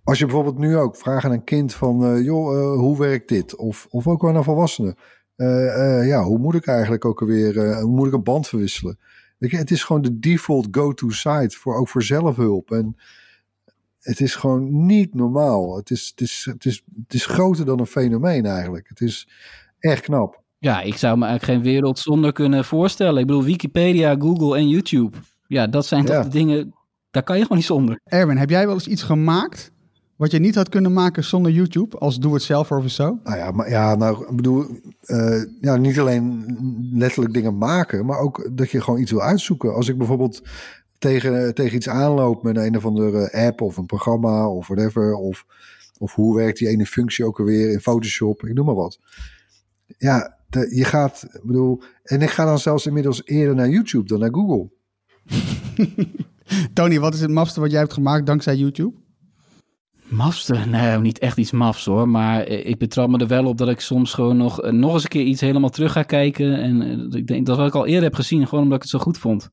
[0.09, 3.29] als je bijvoorbeeld nu ook vraagt aan een kind van, uh, joh, uh, hoe werkt
[3.29, 3.57] dit?
[3.57, 4.97] Of, of ook wel een volwassene.
[5.37, 8.99] Uh, ja, hoe moet ik eigenlijk ook alweer, hoe moet ik een band verwisselen?
[9.39, 12.71] Je, het is gewoon de default go-to site, voor, ook voor zelfhulp.
[12.71, 12.97] En
[14.01, 15.77] het is gewoon niet normaal.
[15.77, 18.89] Het is, het, is, het, is, het is groter dan een fenomeen eigenlijk.
[18.89, 19.29] Het is
[19.79, 20.43] echt knap.
[20.59, 23.21] Ja, ik zou me eigenlijk geen wereld zonder kunnen voorstellen.
[23.21, 25.17] Ik bedoel, Wikipedia, Google en YouTube.
[25.47, 26.23] Ja, dat zijn toch ja.
[26.23, 26.75] de dingen,
[27.11, 28.01] daar kan je gewoon niet zonder.
[28.05, 29.77] Erwin, heb jij wel eens iets gemaakt
[30.19, 33.19] wat je niet had kunnen maken zonder YouTube, als doe het zelf of zo?
[33.25, 34.67] Nou ja, maar ja, nou, ik bedoel,
[35.07, 36.57] uh, ja, niet alleen
[36.93, 39.75] letterlijk dingen maken, maar ook dat je gewoon iets wil uitzoeken.
[39.75, 40.43] Als ik bijvoorbeeld
[40.99, 45.47] tegen, tegen iets aanloop met een of andere app of een programma of whatever, of,
[45.99, 48.99] of hoe werkt die ene functie ook alweer in Photoshop, ik noem maar wat.
[49.99, 54.09] Ja, de, je gaat, ik bedoel, en ik ga dan zelfs inmiddels eerder naar YouTube
[54.09, 54.71] dan naar Google.
[56.75, 59.07] Tony, wat is het mafste wat jij hebt gemaakt dankzij YouTube?
[60.09, 60.55] Mafste?
[60.55, 62.09] Nee, niet echt iets mafs hoor.
[62.09, 65.03] Maar ik betrap me er wel op dat ik soms gewoon nog, eh, nog eens
[65.03, 66.55] een keer iets helemaal terug ga kijken.
[66.55, 68.91] En eh, ik denk dat wat ik al eerder heb gezien, gewoon omdat ik het
[68.91, 69.51] zo goed vond.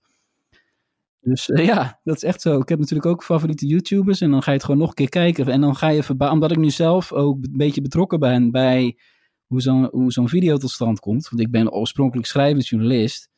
[1.19, 2.59] Dus ja, dat is echt zo.
[2.59, 4.21] Ik heb natuurlijk ook favoriete YouTubers.
[4.21, 5.47] En dan ga je het gewoon nog een keer kijken.
[5.47, 8.97] En dan ga je verbazen, omdat ik nu zelf ook een beetje betrokken ben bij
[9.45, 11.29] hoe zo'n hoe zo'n video tot stand komt.
[11.29, 13.29] Want ik ben oorspronkelijk schrijvend journalist.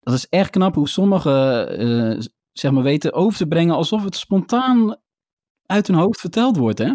[0.00, 4.96] Dat is echt knap hoe sommigen, zeg maar, weten over te brengen alsof het spontaan
[5.72, 6.92] uit hun hoofd verteld wordt, hè?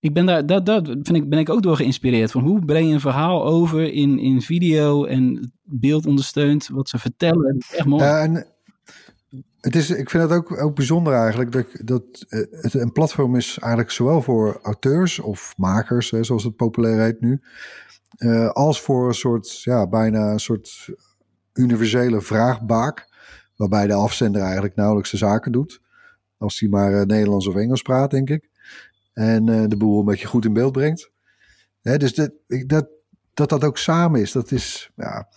[0.00, 2.30] Ik ben daar, dat, dat vind ik, ben ik ook door geïnspireerd.
[2.30, 6.98] Van hoe breng je een verhaal over in, in video en beeld ondersteunt wat ze
[6.98, 7.56] vertellen.
[7.70, 8.04] Echt mooi.
[8.04, 8.46] Ja, en
[9.60, 13.36] het is, ik vind het ook, ook bijzonder eigenlijk dat, dat eh, het een platform
[13.36, 17.40] is eigenlijk zowel voor auteurs of makers, hè, zoals het populair heet nu,
[18.16, 20.88] eh, als voor een soort, ja, bijna een soort
[21.52, 23.08] universele vraagbaak,
[23.56, 25.80] waarbij de afzender eigenlijk nauwelijks de zaken doet,
[26.38, 28.48] als hij maar eh, Nederlands of Engels praat, denk ik.
[29.12, 31.10] En eh, de boel een beetje goed in beeld brengt.
[31.82, 32.30] Hè, dus dat,
[32.66, 32.88] dat,
[33.34, 35.28] dat dat ook samen is, dat is ja,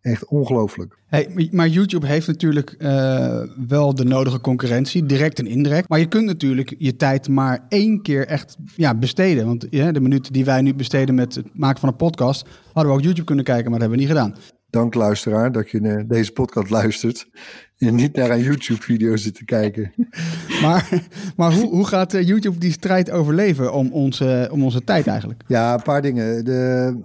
[0.00, 0.98] echt ongelooflijk.
[1.06, 5.88] Hey, maar YouTube heeft natuurlijk eh, wel de nodige concurrentie, direct en indirect.
[5.88, 9.46] Maar je kunt natuurlijk je tijd maar één keer echt ja, besteden.
[9.46, 12.98] Want de minuten die wij nu besteden met het maken van een podcast, hadden we
[12.98, 14.51] ook YouTube kunnen kijken, maar dat hebben we niet gedaan.
[14.72, 17.28] Dank luisteraar dat je naar deze podcast luistert
[17.78, 19.92] en niet naar een YouTube-video zit te kijken.
[20.62, 21.02] Maar,
[21.36, 25.42] maar hoe, hoe gaat eh, YouTube die strijd overleven om onze, om onze tijd eigenlijk?
[25.46, 26.44] Ja, een paar dingen.
[26.44, 26.96] De,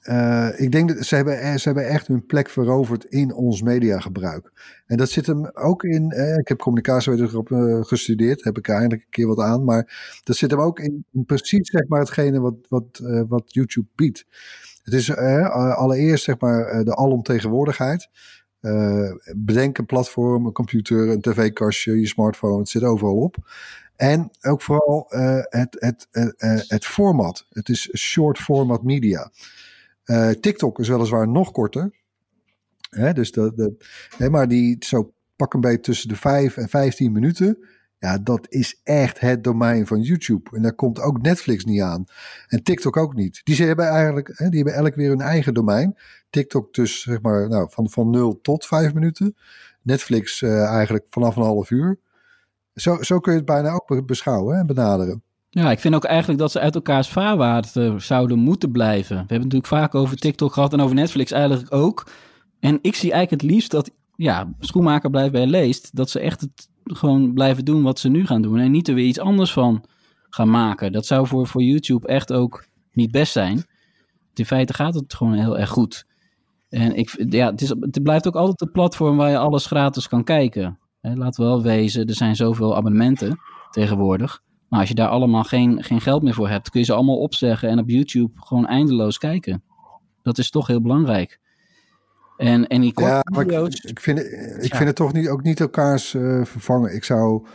[0.00, 3.62] eh, ik denk dat ze hebben, eh, ze hebben echt hun plek veroverd in ons
[3.62, 4.52] mediagebruik.
[4.86, 6.10] En dat zit hem ook in.
[6.10, 9.64] eh, ik heb communicatiewetenschap eh, gestudeerd, heb ik er eindelijk een keer wat aan.
[9.64, 13.42] Maar dat zit hem ook in, in precies zeg maar, hetgene wat, wat, eh, wat
[13.46, 14.24] YouTube biedt.
[14.84, 18.08] Het is eh, allereerst zeg maar, eh, de alomtegenwoordigheid.
[18.60, 23.36] Eh bedenk een platform, een computer, een tv-kastje, je smartphone, het zit overal op.
[23.96, 25.06] En ook vooral
[25.48, 26.08] het, het,
[26.68, 27.46] het format.
[27.50, 29.30] Het is short format media.
[30.40, 31.92] TikTok is weliswaar nog korter.
[32.90, 33.72] Hè, dus dat, dat,
[34.16, 37.58] hè, maar die zo pak een beetje tussen de 5 en 15 minuten.
[38.04, 40.50] Ja, dat is echt het domein van YouTube.
[40.56, 42.04] En daar komt ook Netflix niet aan.
[42.46, 43.40] En TikTok ook niet.
[43.44, 45.96] Die hebben eigenlijk, hè, die hebben elk weer hun eigen domein.
[46.30, 49.36] TikTok dus zeg maar nou, van, van 0 tot 5 minuten.
[49.82, 51.98] Netflix eh, eigenlijk vanaf een half uur.
[52.74, 55.22] Zo, zo kun je het bijna ook be- beschouwen en benaderen.
[55.50, 59.16] Ja, ik vind ook eigenlijk dat ze uit elkaars vaarwater zouden moeten blijven.
[59.16, 62.06] We hebben natuurlijk vaak over TikTok gehad en over Netflix eigenlijk ook.
[62.60, 66.40] En ik zie eigenlijk het liefst dat, ja, schoenmaker blijft bij leest, dat ze echt
[66.40, 68.58] het gewoon blijven doen wat ze nu gaan doen.
[68.58, 69.84] En niet er weer iets anders van
[70.30, 70.92] gaan maken.
[70.92, 73.64] Dat zou voor, voor YouTube echt ook niet best zijn.
[74.34, 76.06] In feite gaat het gewoon heel erg goed.
[76.68, 80.08] En ik, ja, het, is, het blijft ook altijd een platform waar je alles gratis
[80.08, 80.78] kan kijken.
[81.00, 83.38] Hè, we wel wezen, er zijn zoveel abonnementen
[83.70, 84.42] tegenwoordig.
[84.68, 87.18] Maar als je daar allemaal geen, geen geld meer voor hebt, kun je ze allemaal
[87.18, 89.62] opzeggen en op YouTube gewoon eindeloos kijken.
[90.22, 91.40] Dat is toch heel belangrijk.
[92.36, 93.74] En, en die korte Ja, maar video's.
[93.74, 94.32] ik, ik, vind, het-
[94.64, 94.76] ik Ja.
[94.76, 96.94] vind het toch niet, ook niet elkaars eh, vervangen.
[96.94, 97.46] Ik zou,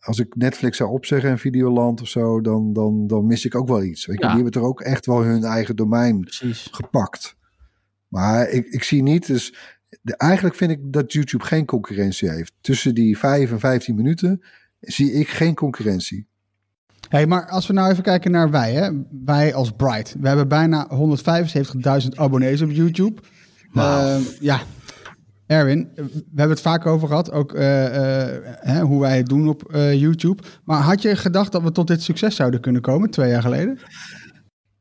[0.00, 3.68] als ik Netflix zou opzeggen en Videoland of zo, dan, dan, dan mis ik ook
[3.68, 4.06] wel iets.
[4.06, 4.28] Weet je, Ja.
[4.32, 6.68] Die hebben toch ook echt wel hun eigen domein Precies.
[6.70, 7.36] gepakt.
[8.08, 9.54] Maar ik, ik zie niet, dus
[10.02, 12.52] de, eigenlijk vind ik dat YouTube geen concurrentie heeft.
[12.60, 14.42] Tussen die 5 en 15 minuten
[14.80, 16.26] zie ik geen concurrentie.
[17.08, 18.90] Hey, maar als we nou even kijken naar wij, hè?
[19.24, 20.14] wij als Bright.
[20.20, 20.88] We hebben bijna
[22.02, 23.20] 175.000 abonnees op YouTube.
[23.74, 24.60] Eh, ja,
[25.52, 29.48] Erwin, we hebben het vaak over gehad, ook eh, eh, hè, hoe wij het doen
[29.48, 30.42] op eh, YouTube.
[30.64, 33.78] Maar had je gedacht dat we tot dit succes zouden kunnen komen twee jaar geleden?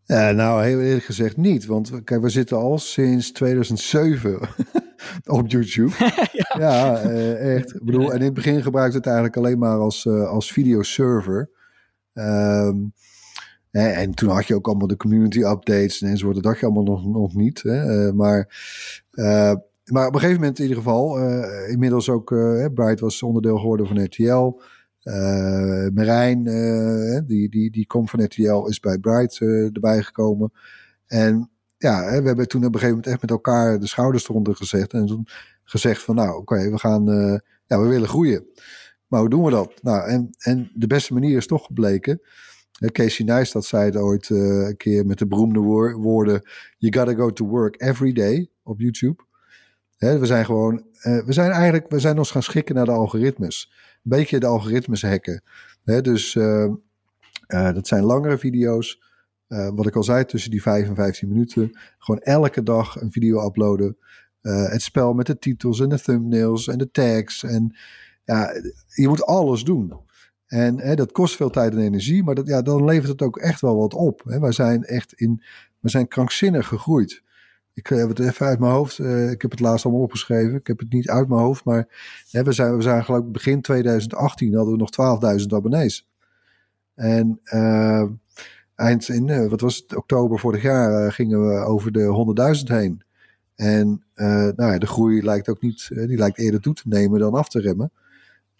[0.06, 1.65] Nou, heel eerlijk gezegd niet.
[1.65, 4.39] Want kijk, we zitten al sinds 2007
[5.25, 5.93] op YouTube.
[6.60, 6.99] ja,
[7.34, 7.75] echt.
[7.75, 11.49] Ik bedoel, en in het begin gebruikte het eigenlijk alleen maar als, als videoserver.
[12.13, 12.75] Ehm,
[13.71, 16.36] hè, en toen had je ook allemaal de community updates en enzovoort.
[16.36, 17.62] Dat had je allemaal nog, nog niet.
[17.62, 18.07] Hè?
[18.07, 18.39] Eh, maar,
[19.12, 19.53] eh,
[19.86, 22.29] maar op een gegeven moment in ieder geval, eh, inmiddels ook,
[22.73, 24.62] Bright was onderdeel geworden van RTL.
[25.93, 26.43] Marijn,
[27.27, 29.39] die, die, die komt van RTL, is bij Bright
[29.73, 30.51] erbij gekomen.
[31.07, 34.55] En ja, we hebben toen op een gegeven moment echt met elkaar de schouders eronder
[34.55, 34.93] gezet.
[34.93, 35.27] En toen
[35.63, 37.05] gezegd van nou, oké, we gaan,
[37.65, 38.45] ja, we willen groeien.
[39.07, 39.79] Maar hoe doen we dat?
[39.81, 42.21] Nou, en, en de beste manier is toch gebleken.
[42.89, 47.13] Casey Neistat zei het ooit eh, een keer met de beroemde woor- woorden: You gotta
[47.13, 49.24] go to work every day op YouTube.
[49.98, 52.91] Hè, we zijn gewoon, eh, we zijn eigenlijk, we zijn ons gaan schikken naar de
[52.91, 53.72] algoritmes.
[53.72, 55.44] Een beetje de algoritmes hacken.
[55.84, 56.72] Hè, dus eh,
[57.48, 59.10] dat zijn langere video's.
[59.48, 61.80] Wat ik al zei, tussen die 5 en 15 minuten.
[62.00, 63.98] Gewoon elke dag een video uploaden.
[64.41, 67.44] Het spel met de titels en de thumbnails en de tags.
[67.44, 67.76] En
[68.26, 68.52] ja,
[68.88, 69.94] je moet alles doen.
[70.52, 73.38] En hè, dat kost veel tijd en energie, maar dat, ja, dan levert het ook
[73.38, 74.22] echt wel wat op.
[74.26, 74.40] Hè.
[74.40, 75.44] Wij zijn echt in,
[75.80, 77.24] we zijn krankzinnig gegroeid.
[77.74, 79.00] Ik heb het even uit mijn hoofd.
[79.00, 80.56] eh, ik heb het laatst allemaal opgeschreven.
[80.56, 81.88] Ik heb het niet uit mijn hoofd, maar
[82.32, 86.08] hè, we, zijn, we zijn geloof ik begin 2018 hadden we nog 12.000 abonnees.
[86.96, 88.04] En eh,
[88.76, 92.64] eind in, eh, wat was het, oktober vorig jaar eh, gingen we over de 100.000
[92.68, 93.04] heen.
[93.56, 96.88] En eh, nou ja, de groei lijkt ook niet, eh, die lijkt eerder toe te
[96.88, 97.92] nemen dan af te remmen.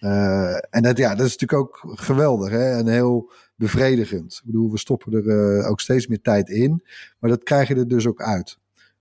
[0.04, 2.72] Uh, en dat, ja, dat is natuurlijk ook geweldig hè?
[2.78, 4.34] en heel bevredigend.
[4.34, 6.84] Ik bedoel, we stoppen er uh, ook steeds meer tijd in,
[7.20, 8.58] maar dat krijg je er dus ook uit.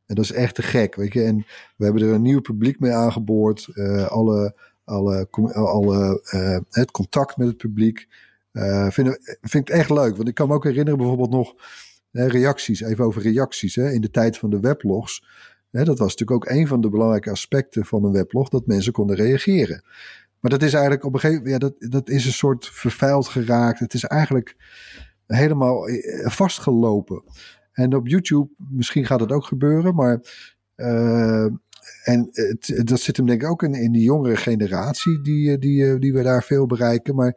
[0.07, 1.25] En dat is echt te gek, weet je.
[1.25, 3.69] En we hebben er een nieuw publiek mee aangeboord.
[3.75, 6.21] Uh, alle, alle, alle
[6.71, 8.09] het contact met het publiek.
[8.89, 11.55] vind, vind ik echt leuk, want ik kan me ook herinneren bijvoorbeeld nog
[12.11, 15.25] reacties, even over reacties hè, in de tijd van de weblogs.
[15.71, 19.17] Dat was natuurlijk ook een van de belangrijke aspecten van een weblog, dat mensen konden
[19.17, 19.83] reageren.
[20.41, 23.29] Maar dat is eigenlijk op een gegeven moment, ja, dat, dat is een soort vervuild
[23.29, 23.79] geraakt.
[23.79, 24.57] Het is eigenlijk
[25.27, 27.23] helemaal eh, vastgelopen.
[27.73, 30.21] En op YouTube, misschien gaat het ook gebeuren, maar.
[30.77, 31.47] Uh,
[32.05, 35.99] en het, dat zit hem denk ik ook in, in die jongere generatie, die, die,
[35.99, 37.15] die we daar veel bereiken.
[37.15, 37.35] Maar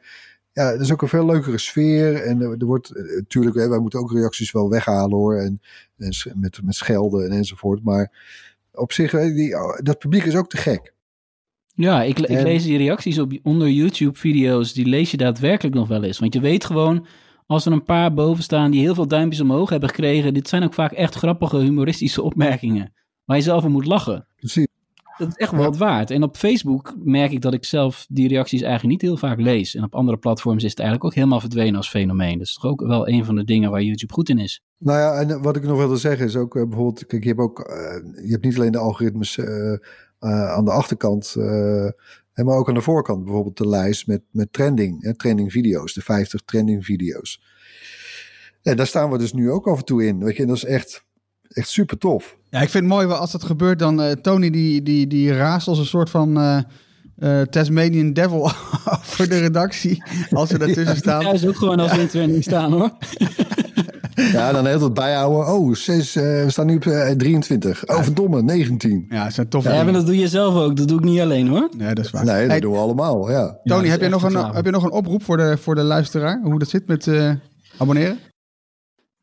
[0.52, 2.24] ja, het is ook een veel leukere sfeer.
[2.24, 5.36] En er wordt natuurlijk, wij moeten ook reacties wel weghalen hoor.
[5.36, 5.62] En,
[5.98, 7.84] en met, met schelden en enzovoort.
[7.84, 8.12] Maar
[8.72, 10.93] op zich, die, dat publiek is ook te gek.
[11.76, 16.04] Ja, ik, ik lees die reacties op, onder YouTube-video's, die lees je daadwerkelijk nog wel
[16.04, 16.20] eens.
[16.20, 17.06] Want je weet gewoon,
[17.46, 20.64] als er een paar boven staan die heel veel duimpjes omhoog hebben gekregen, dit zijn
[20.64, 22.94] ook vaak echt grappige, humoristische opmerkingen,
[23.26, 24.28] waar je zelf om moet lachen.
[24.36, 24.68] Precies.
[25.18, 26.12] Dat is echt wel wat waard.
[26.12, 29.76] En op Facebook merk ik dat ik zelf die reacties eigenlijk niet heel vaak lees.
[29.76, 32.38] En op andere platforms is het eigenlijk ook helemaal verdwenen als fenomeen.
[32.38, 34.62] Dat is toch ook wel een van de dingen waar YouTube goed in is.
[34.78, 37.42] Nou ja, en wat ik nog wilde zeggen is ook uh, bijvoorbeeld, kijk, je hebt
[37.42, 39.46] ook, uh, je hebt niet alleen de algoritmes uh,
[40.24, 41.36] aan de achterkant,
[42.34, 43.24] maar ook aan de voorkant.
[43.24, 47.42] Bijvoorbeeld de lijst met, met trending, hè, trending video's, de 50 trending video's.
[48.62, 50.24] En daar staan we dus nu ook af en toe in.
[50.24, 51.06] Weet je, en dat is echt,
[51.48, 52.38] echt super tof.
[52.50, 55.80] Ja, ik vind het mooi als dat gebeurt, dan Tony die, die, die raast als
[55.80, 56.38] een soort van
[57.24, 58.52] uh, Tasmanian Devil
[59.14, 60.04] voor de redactie.
[60.30, 61.22] Als we daartussen staan.
[61.22, 62.92] Ja, is ook gewoon als we in training staan hoor.
[64.32, 65.54] Ja, dan heel het bijhouden.
[65.54, 67.88] Oh, zes, we staan nu op 23.
[67.88, 69.06] Oh, verdomme, 19.
[69.10, 70.76] Ja, dat zijn toffe Ja, maar dat doe je zelf ook.
[70.76, 71.70] Dat doe ik niet alleen hoor.
[71.78, 72.26] Nee, dat is waar.
[72.26, 73.60] Nee, dat hey, doen we allemaal, ja.
[73.64, 75.84] Tony, Ja, heb, je nog een, heb je nog een oproep voor de, voor de
[75.84, 76.42] luisteraar?
[76.44, 77.10] Hoe dat zit met
[77.78, 78.20] abonneren?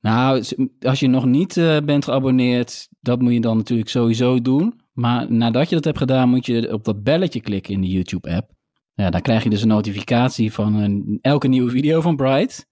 [0.00, 0.44] Nou,
[0.80, 4.79] als je nog niet uh, bent geabonneerd, dat moet je dan natuurlijk sowieso doen.
[5.00, 8.50] Maar nadat je dat hebt gedaan, moet je op dat belletje klikken in de YouTube-app.
[8.94, 12.66] Ja, dan krijg je dus een notificatie van een, elke nieuwe video van Bright.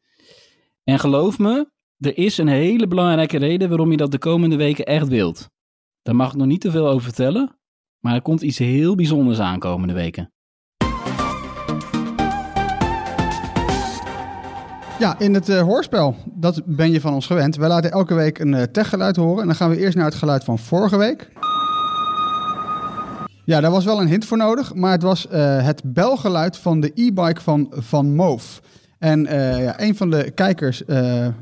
[0.84, 4.84] En geloof me, er is een hele belangrijke reden waarom je dat de komende weken
[4.84, 5.50] echt wilt.
[6.02, 7.58] Daar mag ik nog niet te veel over vertellen,
[7.98, 10.32] maar er komt iets heel bijzonders aan komende weken.
[14.98, 17.56] Ja, in het uh, hoorspel, dat ben je van ons gewend.
[17.56, 19.40] Wij laten elke week een uh, techgeluid horen.
[19.40, 21.30] En dan gaan we eerst naar het geluid van vorige week.
[23.48, 24.74] Ja, daar was wel een hint voor nodig.
[24.74, 28.60] Maar het was uh, het belgeluid van de e-bike van Van Moof.
[28.98, 30.82] En ja, een van de kijkers,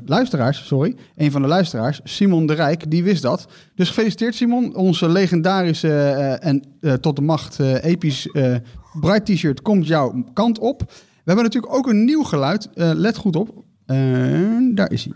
[0.05, 3.47] luisteraars, sorry, een van de luisteraars, Simon de Rijk, die wist dat.
[3.75, 5.89] Dus gefeliciteerd Simon, onze legendarische
[6.41, 6.63] en
[7.01, 8.29] tot de macht episch
[8.99, 10.79] Bright T-shirt komt jouw kant op.
[10.87, 12.69] We hebben natuurlijk ook een nieuw geluid.
[12.73, 13.63] Let goed op.
[14.73, 15.13] Daar is hij.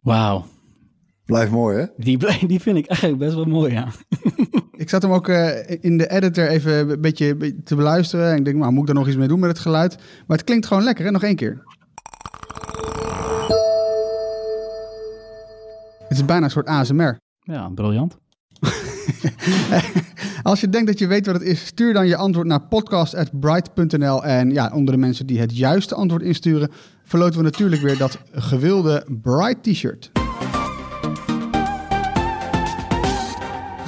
[0.00, 0.44] Wauw.
[1.28, 1.86] Blijft mooi, hè?
[1.96, 3.88] Die, die vind ik eigenlijk best wel mooi, ja.
[4.82, 8.30] ik zat hem ook uh, in de editor even een beetje te beluisteren.
[8.30, 9.96] En ik denk, nou, moet ik daar nog iets mee doen met het geluid?
[10.26, 11.10] Maar het klinkt gewoon lekker, hè?
[11.10, 11.62] Nog één keer.
[16.08, 17.18] Het is bijna een soort ASMR.
[17.38, 18.18] Ja, briljant.
[20.42, 24.24] Als je denkt dat je weet wat het is, stuur dan je antwoord naar podcast.bright.nl.
[24.24, 26.70] En ja, onder de mensen die het juiste antwoord insturen,
[27.04, 30.17] verloten we natuurlijk weer dat gewilde Bright T-shirt.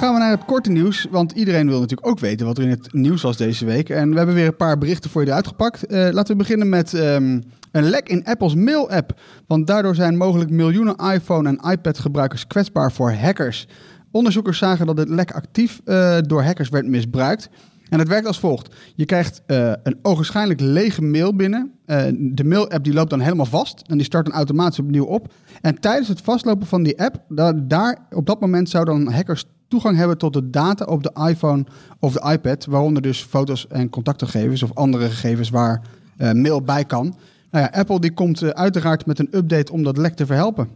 [0.01, 2.69] Gaan we naar het korte nieuws, want iedereen wil natuurlijk ook weten wat er in
[2.69, 3.89] het nieuws was deze week.
[3.89, 5.91] En we hebben weer een paar berichten voor je eruit gepakt.
[5.91, 9.19] Uh, laten we beginnen met um, een lek in Apple's mail-app.
[9.47, 13.67] Want daardoor zijn mogelijk miljoenen iPhone- en iPad-gebruikers kwetsbaar voor hackers.
[14.11, 17.49] Onderzoekers zagen dat het lek actief uh, door hackers werd misbruikt.
[17.89, 18.75] En het werkt als volgt.
[18.95, 21.71] Je krijgt uh, een ogenschijnlijk lege mail binnen.
[22.15, 23.81] De mail-app die loopt dan helemaal vast.
[23.87, 25.33] En die start dan automatisch opnieuw op.
[25.61, 29.97] En tijdens het vastlopen van die app, da daar, op dat moment zouden hackers toegang
[29.97, 31.65] hebben tot de data op de iPhone
[31.99, 32.65] of de iPad.
[32.65, 35.81] Waaronder dus foto's en contactgegevens of andere gegevens waar
[36.17, 37.15] uh, mail bij kan.
[37.51, 40.69] Nou ja, Apple die komt uiteraard met een update om dat lek te verhelpen.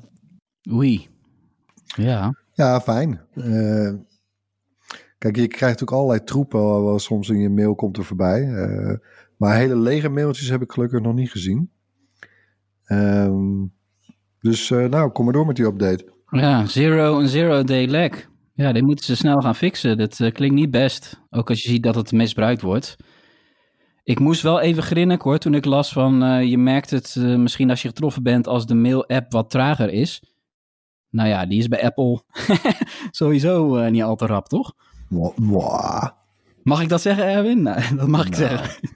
[0.72, 1.08] Oei.
[1.86, 2.34] Ja.
[2.54, 3.22] Ja, fijn.
[3.34, 3.94] Uh,
[5.18, 8.44] kijk, je krijgt natuurlijk allerlei troepen wel soms in je mail komt er voorbij.
[8.44, 8.98] Uh,
[9.38, 11.72] maar hele lege mailtjes heb ik gelukkig nog niet gezien.
[12.88, 13.74] Um,
[14.40, 16.14] dus uh, nou, kom maar door met die update.
[16.30, 18.12] Ja, zero en zero day lag.
[18.56, 19.98] Ja, die moeten ze snel gaan fixen.
[19.98, 21.22] Dat klinkt niet best.
[21.30, 22.96] Ook als je ziet dat het misbruikt wordt.
[24.04, 26.48] Ik moest wel even grinnen hoor, toen ik las van...
[26.48, 30.24] je merkt het misschien als je getroffen bent als de mail-app wat trager is...
[31.10, 32.24] nou ja, die is bij Apple
[33.12, 34.74] sowieso niet al te rap, toch?
[36.64, 37.62] Mag ik dat zeggen, Erwin?
[37.68, 38.90] Nou, dat mag ik zeggen.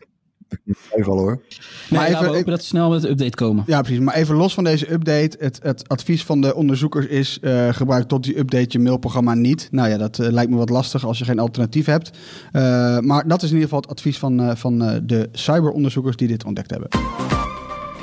[0.96, 1.42] Even al hoor.
[1.90, 3.64] Maar Maar even, we hopen dat ze snel met een update komen.
[3.68, 4.00] Ja, precies.
[4.00, 5.38] Maar even los van deze update.
[5.40, 7.40] Het, het advies van de onderzoekers is...
[7.42, 9.68] eh, gebruik tot die update je mailprogramma niet.
[9.72, 12.18] Nou ja, dat eh, lijkt me wat lastig als je geen alternatief hebt.
[12.52, 16.46] Eh, maar dat is in ieder geval het advies van, van de cyberonderzoekers die dit
[16.46, 16.90] ontdekt hebben.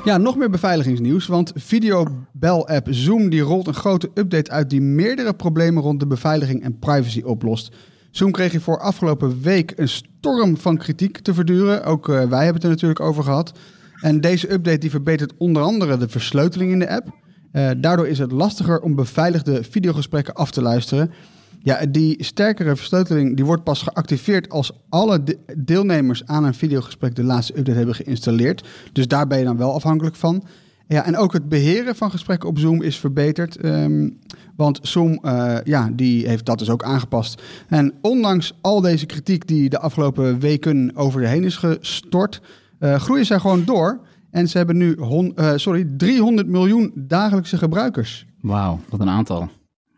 [0.04, 1.26] Ja, nog meer beveiligingsnieuws.
[1.26, 4.70] Want videobel-app Zoom die rolt een grote update uit...
[4.70, 7.72] die meerdere problemen rond de beveiliging en privacy oplost.
[8.16, 11.84] Zoom kreeg hiervoor afgelopen week een storm van kritiek te verduren.
[11.84, 13.58] Ook eh, wij hebben het er natuurlijk over gehad.
[14.00, 17.08] En deze update die verbetert onder andere de versleuteling in de app.
[17.52, 21.10] Eh, daardoor is het lastiger om beveiligde videogesprekken af te luisteren.
[21.62, 27.14] Ja, die sterkere versleuteling die wordt pas geactiveerd als alle de- deelnemers aan een videogesprek
[27.14, 28.64] de laatste update hebben geïnstalleerd.
[28.92, 30.44] Dus daar ben je dan wel afhankelijk van.
[30.88, 33.56] Ja, en ook het beheren van gesprekken op Zoom is verbeterd.
[33.56, 34.10] ehm,
[34.56, 37.42] want Zoom eh, ja, die heeft dat dus ook aangepast.
[37.68, 42.40] En ondanks al deze kritiek die de afgelopen weken over de heen is gestort,
[42.78, 44.00] eh, groeien zij gewoon door.
[44.30, 48.26] En ze hebben nu hon- eh, sorry, 300 miljoen dagelijkse gebruikers.
[48.40, 49.48] Wauw, wat een aantal.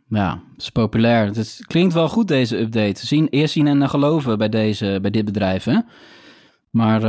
[0.09, 1.26] Ja, het is populair.
[1.26, 3.07] Het klinkt wel goed, deze update.
[3.07, 5.78] Zien, eerst zien en geloven bij, deze, bij dit bedrijf, hè?
[6.70, 7.01] Maar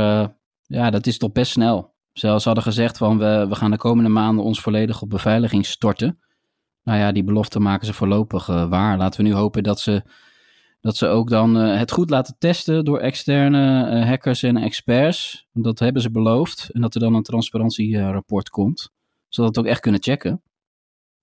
[0.62, 1.89] ja, dat is toch best snel.
[2.12, 6.18] Zelfs hadden gezegd van, we, we gaan de komende maanden ons volledig op beveiliging storten.
[6.82, 8.98] Nou ja, die belofte maken ze voorlopig eh, waar.
[8.98, 10.02] Laten we nu hopen dat ze,
[10.80, 15.46] dat ze ook dan eh, het goed laten testen door externe eh, hackers en experts.
[15.52, 16.68] Dat hebben ze beloofd.
[16.72, 18.90] En dat er dan een transparantierapport komt.
[19.28, 20.42] Zodat we het ook echt kunnen checken.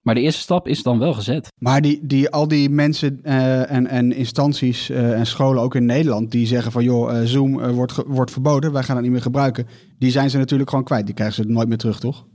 [0.07, 1.47] Maar de eerste stap is dan wel gezet.
[1.59, 5.85] Maar die, die, al die mensen eh, en, en instanties eh, en scholen ook in
[5.85, 9.21] Nederland die zeggen van joh, eh, Zoom wordt, wordt verboden, wij gaan het niet meer
[9.21, 9.67] gebruiken.
[9.99, 11.05] Die zijn ze natuurlijk gewoon kwijt.
[11.05, 12.25] Die krijgen ze nooit meer terug, toch?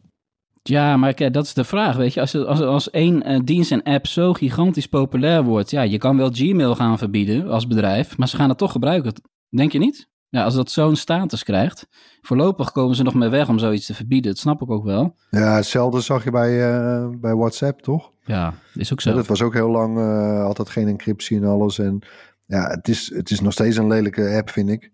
[0.63, 2.21] Ja, maar kijk, dat is de vraag, weet je.
[2.21, 5.71] Als, als, als één dienst en app zo gigantisch populair wordt...
[5.71, 8.17] ja, je kan wel Gmail gaan verbieden als bedrijf...
[8.17, 9.13] maar ze gaan het toch gebruiken.
[9.49, 10.09] Denk je niet?
[10.33, 11.87] Ja, als dat zo'n status krijgt...
[12.23, 14.31] voorlopig komen ze nog mee weg om zoiets te verbieden.
[14.31, 15.17] Dat snap ik ook wel.
[15.31, 18.13] Ja, hetzelfde zag je bij, eh, bij WhatsApp, toch?
[18.25, 19.17] Ja, is ook Ja, zo.
[19.17, 21.79] dat was ook heel lang, eh altijd geen encryptie en alles.
[21.79, 21.99] En
[22.47, 24.91] ja, het is, het is nog steeds een lelijke app, vind ik.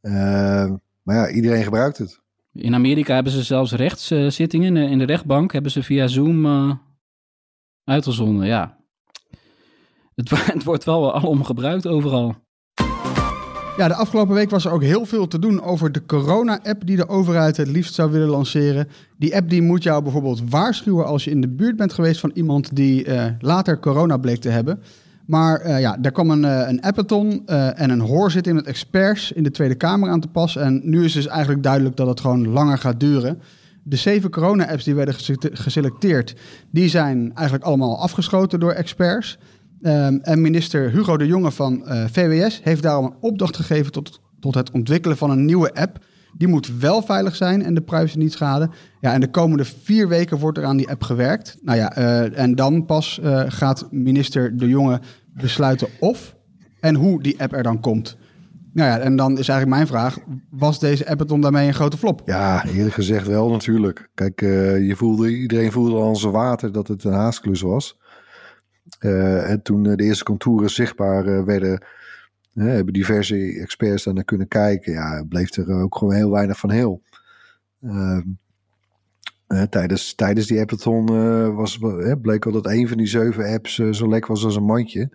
[0.00, 0.12] Eh,
[1.02, 2.20] maar ja, iedereen gebruikt het.
[2.52, 5.52] In Amerika hebben ze zelfs rechtszittingen in de, rechtbank...
[5.52, 6.46] hebben ze via Zoom
[7.84, 8.78] uitgezonden, ja.
[10.14, 12.36] Het, het wordt wel alom gebruikt overal.
[13.82, 16.96] Ja, de afgelopen week was er ook heel veel te doen over de corona-app die
[16.96, 18.88] de overheid het liefst zou willen lanceren.
[19.18, 22.30] Die app die moet jou bijvoorbeeld waarschuwen als je in de buurt bent geweest van
[22.34, 24.82] iemand die eh, later corona bleek te hebben.
[25.26, 29.42] Maar eh, ja, daar kwam een, eh, een appathon en een hoorzitting met experts in
[29.42, 30.56] de Tweede Kamer aan te pas.
[30.56, 33.38] En nu is dus eigenlijk duidelijk dat het gewoon langer gaat duren.
[33.82, 36.34] De zeven corona-apps die werden gese- geselecteerd,
[36.70, 39.38] die zijn eigenlijk allemaal afgeschoten door experts.
[39.82, 44.20] Ehm, en minister Hugo de Jonge van eh, VWS heeft daarom een opdracht gegeven tot,
[44.40, 45.98] tot het ontwikkelen van een nieuwe app.
[46.36, 48.70] Die moet wel veilig zijn en de privacy niet schaden.
[49.00, 51.56] Ja, en de komende vier weken wordt er aan die app gewerkt.
[51.62, 55.00] Nou ja, eh, en dan pas eh, gaat minister de Jonge
[55.34, 56.36] besluiten of
[56.80, 58.16] en hoe die app er dan komt.
[58.72, 60.18] Nou ja, en dan is eigenlijk mijn vraag:
[60.50, 62.22] was deze appathon daarmee een grote flop?
[62.24, 64.10] Ja, eerlijk gezegd wel natuurlijk.
[64.14, 68.00] Kijk, je voelde, iedereen voelde al zijn water dat het een haasklus was.
[69.02, 71.84] Eh, en toen eh, de eerste contouren zichtbaar eh, werden,
[72.54, 74.92] hebben diverse experts daar naar kunnen kijken.
[74.92, 77.02] Ja, bleef er ook gewoon heel weinig van heel.
[77.82, 78.22] Ehm,
[79.46, 81.06] eh, tijdens, tijdens die appathon
[81.54, 81.78] was,
[82.22, 85.10] bleek al dat een van die zeven apps zo lek was als een mandje.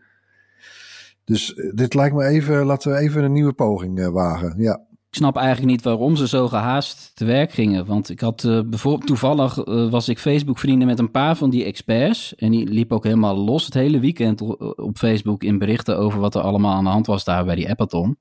[1.24, 4.54] Dus dit lijkt me even, laten we even een nieuwe poging wagen.
[4.58, 4.87] Ja.
[5.18, 7.86] Snap eigenlijk niet waarom ze zo gehaast te werk gingen.
[7.86, 11.50] Want ik had eh, bijvoorbeeld toevallig eh, was ik Facebook vrienden met een paar van
[11.50, 12.36] die experts.
[12.36, 16.20] En die liep ook helemaal los het hele weekend o- op Facebook in berichten over
[16.20, 18.18] wat er allemaal aan de hand was daar bij die appathon.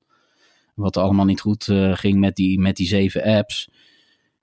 [0.75, 3.69] Wat er allemaal niet goed eh, ging met die, met die zeven apps.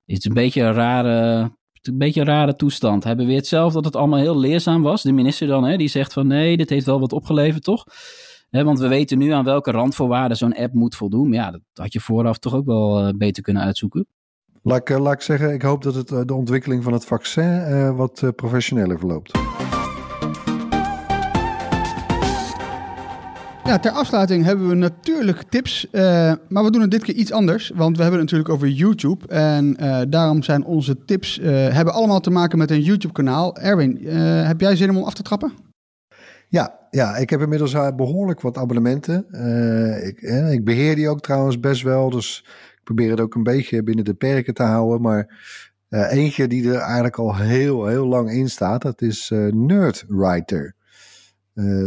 [0.07, 1.51] Het is een beetje een rare,
[1.83, 3.05] een beetje een rare toestand.
[3.05, 5.03] Hij beweert zelf dat het allemaal heel leerzaam was.
[5.03, 7.85] De minister dan, hè, die zegt van nee, dit heeft wel wat opgeleverd, toch?
[8.55, 11.29] Hè, want we weten nu aan welke randvoorwaarden zo'n app moet voldoen.
[11.29, 14.07] Maar ja, dat had je vooraf toch ook wel eh, beter kunnen uitzoeken.
[14.63, 17.05] Laat ik, eh, laat ik zeggen, ik hoop dat het, eh, de ontwikkeling van het
[17.05, 19.39] vaccin eh, wat professioneler verloopt.
[23.65, 27.33] Ja, ter afsluiting hebben we natuurlijk tips, eh, maar we doen het dit keer iets
[27.33, 31.69] anders, want we hebben het natuurlijk over YouTube en eh, daarom zijn onze tips eh,
[31.69, 33.57] hebben allemaal te maken met een YouTube-kanaal.
[33.57, 35.53] Erwin, eh, heb jij zin om af te trappen?
[36.49, 39.27] Ja, ja, ik heb inmiddels eh, behoorlijk wat abonnementen.
[39.31, 43.35] Eh, ik, eh, ik beheer die ook trouwens best wel, dus ik probeer het ook
[43.35, 45.01] een beetje binnen de perken te houden.
[45.01, 45.53] Maar
[45.91, 50.75] Uh, eentje die er eigenlijk al heel, heel lang in staat, dat is Nerdwriter.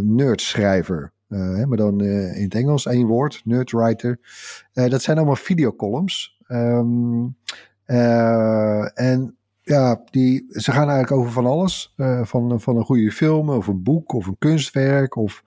[0.04, 1.12] Nerdschrijver.
[1.28, 4.20] maar dan in het Engels één woord, Nerdwriter.
[4.74, 6.42] dat zijn allemaal videocolumns.
[6.48, 7.36] Um,
[8.94, 9.37] en
[9.68, 11.94] ja, die, ze gaan eigenlijk over van alles.
[12.22, 15.16] van, van een goede film, of een boek, of een kunstwerk.
[15.16, 15.44] Of,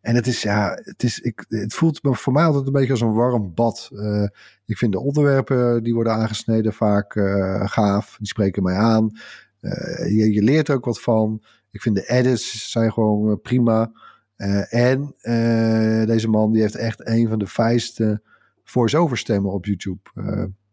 [0.00, 3.00] en het is, ja, het, is, ik, het voelt voor mij altijd een beetje als
[3.00, 3.90] een warm bad.
[4.66, 8.16] Ik vind de onderwerpen die worden aangesneden vaak uh, gaaf.
[8.18, 9.10] Die spreken mij aan.
[10.08, 11.42] Je, je, leert er ook wat van.
[11.70, 13.92] Ik vind de edits zijn gewoon prima.
[14.68, 15.14] en
[16.06, 18.22] deze man die heeft echt een van de fijnste
[18.64, 20.00] voice-over stemmen op YouTube.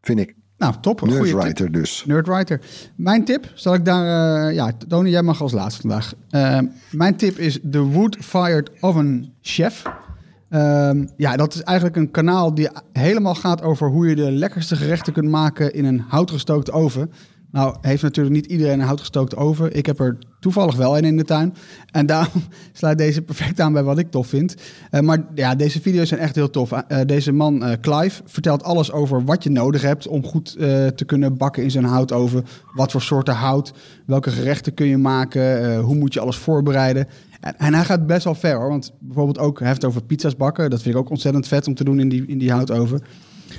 [0.01, 0.35] vind ik.
[0.65, 1.01] Nou, top.
[1.01, 2.03] Nerdwriter dus.
[2.05, 2.61] Nerdwriter.
[2.95, 4.53] Mijn tip, zal ik daar...
[4.53, 6.13] ja, Tony, jij mag als laatste vandaag.
[6.91, 9.83] mijn tip is de Wood Fired Oven Chef.
[10.49, 14.75] Um, ja, dat is eigenlijk een kanaal die helemaal gaat over hoe je de lekkerste
[14.75, 17.11] gerechten kunt maken in een houtgestookte oven.
[17.55, 19.75] Nou, heeft natuurlijk niet iedereen een houtgestookte oven.
[19.75, 21.53] Ik heb er toevallig wel een in de tuin.
[21.91, 22.43] En daarom
[22.73, 24.55] sluit deze perfect aan bij wat ik tof vind.
[24.91, 26.71] Uh, maar ja, deze video's zijn echt heel tof.
[26.71, 30.51] Uh, deze man, Clive, vertelt alles over wat je nodig hebt om goed
[30.95, 32.45] te kunnen bakken in zijn houtoven.
[32.73, 33.73] Wat voor soorten hout,
[34.05, 37.07] welke gerechten kun je maken, hoe moet je alles voorbereiden.
[37.39, 38.69] En, en, hij gaat best wel ver hoor.
[38.69, 40.69] Want bijvoorbeeld ook, hij heeft over pizza's bakken.
[40.69, 43.01] Dat vind ik ook ontzettend vet om te doen in die, in die houtoven.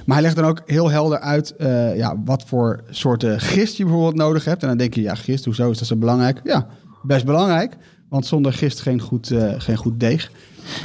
[0.04, 3.84] Maar hij legt dan ook heel helder uit uh, ja, wat voor soorten gist je
[3.84, 4.62] bijvoorbeeld nodig hebt.
[4.62, 6.40] En dan denk je, ja, gist, hoezo is dat zo belangrijk?
[6.44, 6.66] Ja,
[7.02, 7.76] best belangrijk.
[8.08, 10.30] Want zonder gist geen goed, uh, geen goed deeg.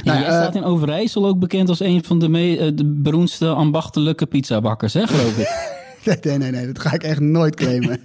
[0.04, 3.48] Nou, ja, jij staat in Overijssel ook bekend als een van de, me, de beroemdste
[3.48, 5.70] ambachtelijke pizzabakkers, hè, geloof ik.
[6.22, 8.00] Nee, nee, nee, dat ga ik echt nooit claimen.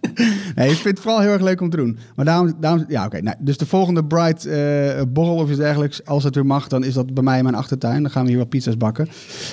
[0.54, 1.98] nee, ik vind het vooral heel erg leuk om te doen.
[2.16, 3.22] Maar daarom, daarom ja, oké.
[3.22, 4.54] nou, dus de volgende Bright uh,
[5.08, 7.56] borrel of iets dergelijks, als het weer mag, dan is dat bij mij in mijn
[7.56, 8.02] achtertuin.
[8.02, 9.08] Dan gaan we hier wat pizza's bakken.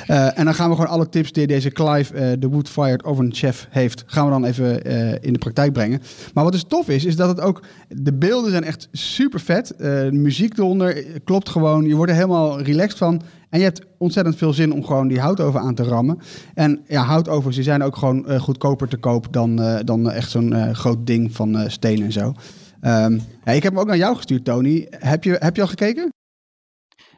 [0.07, 3.03] Uh, en dan gaan we gewoon alle tips die deze Clive, uh, de Wood Fired
[3.03, 4.83] Oven Chef, heeft, gaan we dan even
[5.21, 6.01] in de praktijk brengen.
[6.33, 9.73] Maar wat dus tof is, is dat het ook, de beelden zijn echt super vet.
[10.11, 11.85] muziek eronder klopt gewoon.
[11.85, 13.21] Je wordt er helemaal relaxed van.
[13.49, 16.19] En je hebt ontzettend veel zin om gewoon die houtoven aan te rammen.
[16.53, 20.29] En ja, houtovens die zijn ook gewoon uh, goedkoper te koop dan, uh, dan echt
[20.29, 22.33] zo'n uh, groot ding van steen en zo.
[22.81, 24.87] Um, ja, ik heb hem ook naar jou gestuurd, Tony.
[24.89, 26.09] Heb je, heb je al gekeken?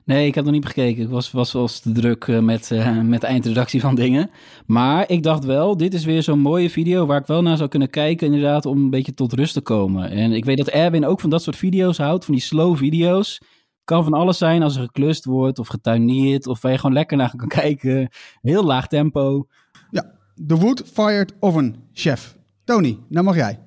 [0.05, 1.03] Nee, ik heb nog niet gekeken.
[1.03, 2.71] Ik was, was wel te druk met,
[3.03, 4.29] met de eindredactie van dingen.
[4.65, 7.69] Maar ik dacht wel, dit is weer zo'n mooie video waar ik wel naar zou
[7.69, 10.09] kunnen kijken, inderdaad, om een beetje tot rust te komen.
[10.09, 13.41] En ik weet dat Erwin ook van dat soort video's houdt, van die slow video's
[13.83, 17.17] kan van alles zijn als er geklust wordt of getuineerd of waar je gewoon lekker
[17.17, 18.09] naar kan kijken.
[18.41, 19.47] Heel laag tempo.
[19.89, 22.37] Ja, de Wood Fired Oven Chef.
[22.63, 23.59] Tony, nou mag jij.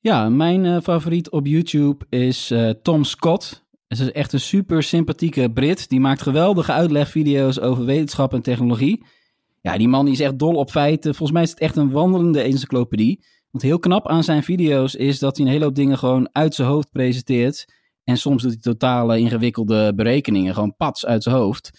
[0.00, 3.64] Ja, mijn uh, favoriet op YouTube is uh, Tom Scott.
[3.88, 5.88] Het is echt een super sympathieke Brit.
[5.88, 9.04] Die maakt geweldige uitlegvideo's over wetenschap en technologie.
[9.60, 11.14] Ja, die man die is echt dol op feiten.
[11.14, 13.24] Volgens mij is het echt een wandelende encyclopedie.
[13.50, 16.54] Want heel knap aan zijn video's is dat hij een hele hoop dingen gewoon uit
[16.54, 17.74] zijn hoofd presenteert.
[18.10, 21.70] En soms doet hij totale ingewikkelde berekeningen, gewoon pats uit zijn hoofd.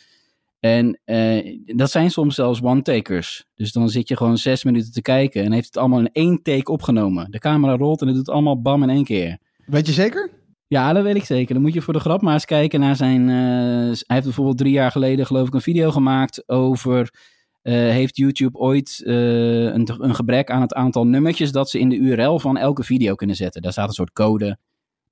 [0.59, 3.45] En eh, dat zijn soms zelfs one-takers.
[3.55, 6.41] Dus dan zit je gewoon zes minuten te kijken en heeft het allemaal in één
[6.41, 7.32] take opgenomen.
[7.32, 9.38] De camera rolt en het doet allemaal bam in één keer.
[9.65, 10.29] Weet je zeker?
[10.67, 11.53] Ja, dat weet ik zeker.
[11.53, 13.21] Dan moet je voor de grap maar eens kijken naar zijn...
[13.21, 13.36] Uh,
[13.86, 17.13] hij heeft bijvoorbeeld drie jaar geleden geloof ik een video gemaakt over...
[17.63, 21.95] Uh, heeft YouTube ooit een, een gebrek aan het aantal nummertjes dat ze in de
[21.95, 23.61] URL van elke video kunnen zetten.
[23.61, 24.57] Daar staat een soort code.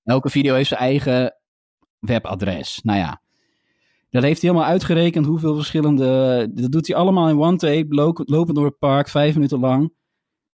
[0.10, 1.36] Elke video heeft zijn eigen
[2.00, 2.80] webadres.
[2.84, 3.22] Nou ja,
[4.10, 6.48] dat heeft hij helemaal uitgerekend hoeveel verschillende...
[6.54, 7.86] Dat doet hij allemaal in one tape,
[8.26, 9.94] lopend door het park, vijf minuten lang.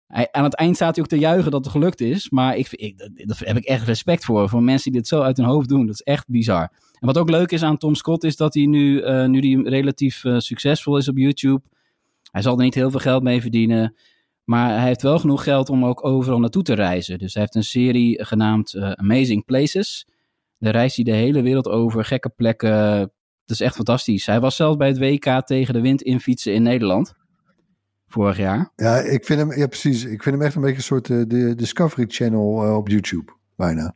[0.06, 2.30] Hij, aan het eind staat hij ook te juichen dat het gelukt is.
[2.30, 4.48] Maar ik, ik, daar heb ik echt respect voor.
[4.48, 5.86] Voor mensen die dit zo uit hun hoofd doen.
[5.86, 6.72] Dat is echt bizar.
[7.00, 9.68] En wat ook leuk is aan Tom Scott is dat hij nu, uh, nu die
[9.68, 11.62] relatief uh, succesvol is op YouTube.
[12.30, 13.94] Hij zal er niet heel veel geld mee verdienen.
[14.44, 17.18] Maar hij heeft wel genoeg geld om ook overal naartoe te reizen.
[17.18, 20.06] Dus hij heeft een serie genaamd uh, Amazing Places.
[20.58, 22.98] Daar reist hij de hele wereld over, gekke plekken.
[23.44, 24.26] Dat is echt fantastisch.
[24.26, 27.14] Hij was zelfs bij het WK tegen de wind in fietsen in Nederland.
[28.06, 28.72] Vorig jaar.
[28.76, 30.04] Ja, ik vind hem, ja precies.
[30.04, 33.32] Ik vind hem echt een beetje een soort uh, de Discovery Channel uh, op YouTube.
[33.56, 33.94] Bijna.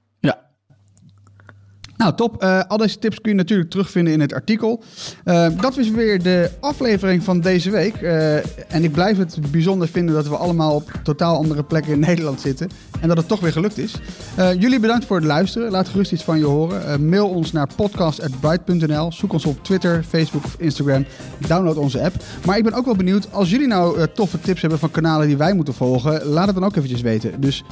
[1.97, 2.43] Nou, top.
[2.43, 4.83] Uh, al deze tips kun je natuurlijk terugvinden in het artikel.
[5.25, 8.01] Uh, dat is weer de aflevering van deze week.
[8.01, 8.37] Uh,
[8.75, 12.41] en ik blijf het bijzonder vinden dat we allemaal op totaal andere plekken in Nederland
[12.41, 12.71] zitten.
[13.01, 13.95] En dat het toch weer gelukt is.
[14.37, 15.71] jullie bedankt voor het luisteren.
[15.71, 17.09] Laat gerust iets van je horen.
[17.09, 19.13] mail ons naar podcast.bright.nl.
[19.13, 21.07] Zoek ons op Twitter, Facebook of Instagram.
[21.47, 22.15] Download onze app.
[22.45, 25.37] Maar ik ben ook wel benieuwd, als jullie nou toffe tips hebben van kanalen die
[25.37, 27.41] wij moeten volgen, laat het dan ook eventjes weten.
[27.41, 27.65] Dus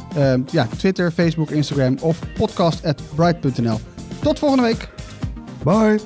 [0.51, 3.94] ja, Twitter, Facebook, Instagram of podcast.bright.nl.
[4.25, 4.89] Tot volgende week.
[5.65, 5.99] Bye.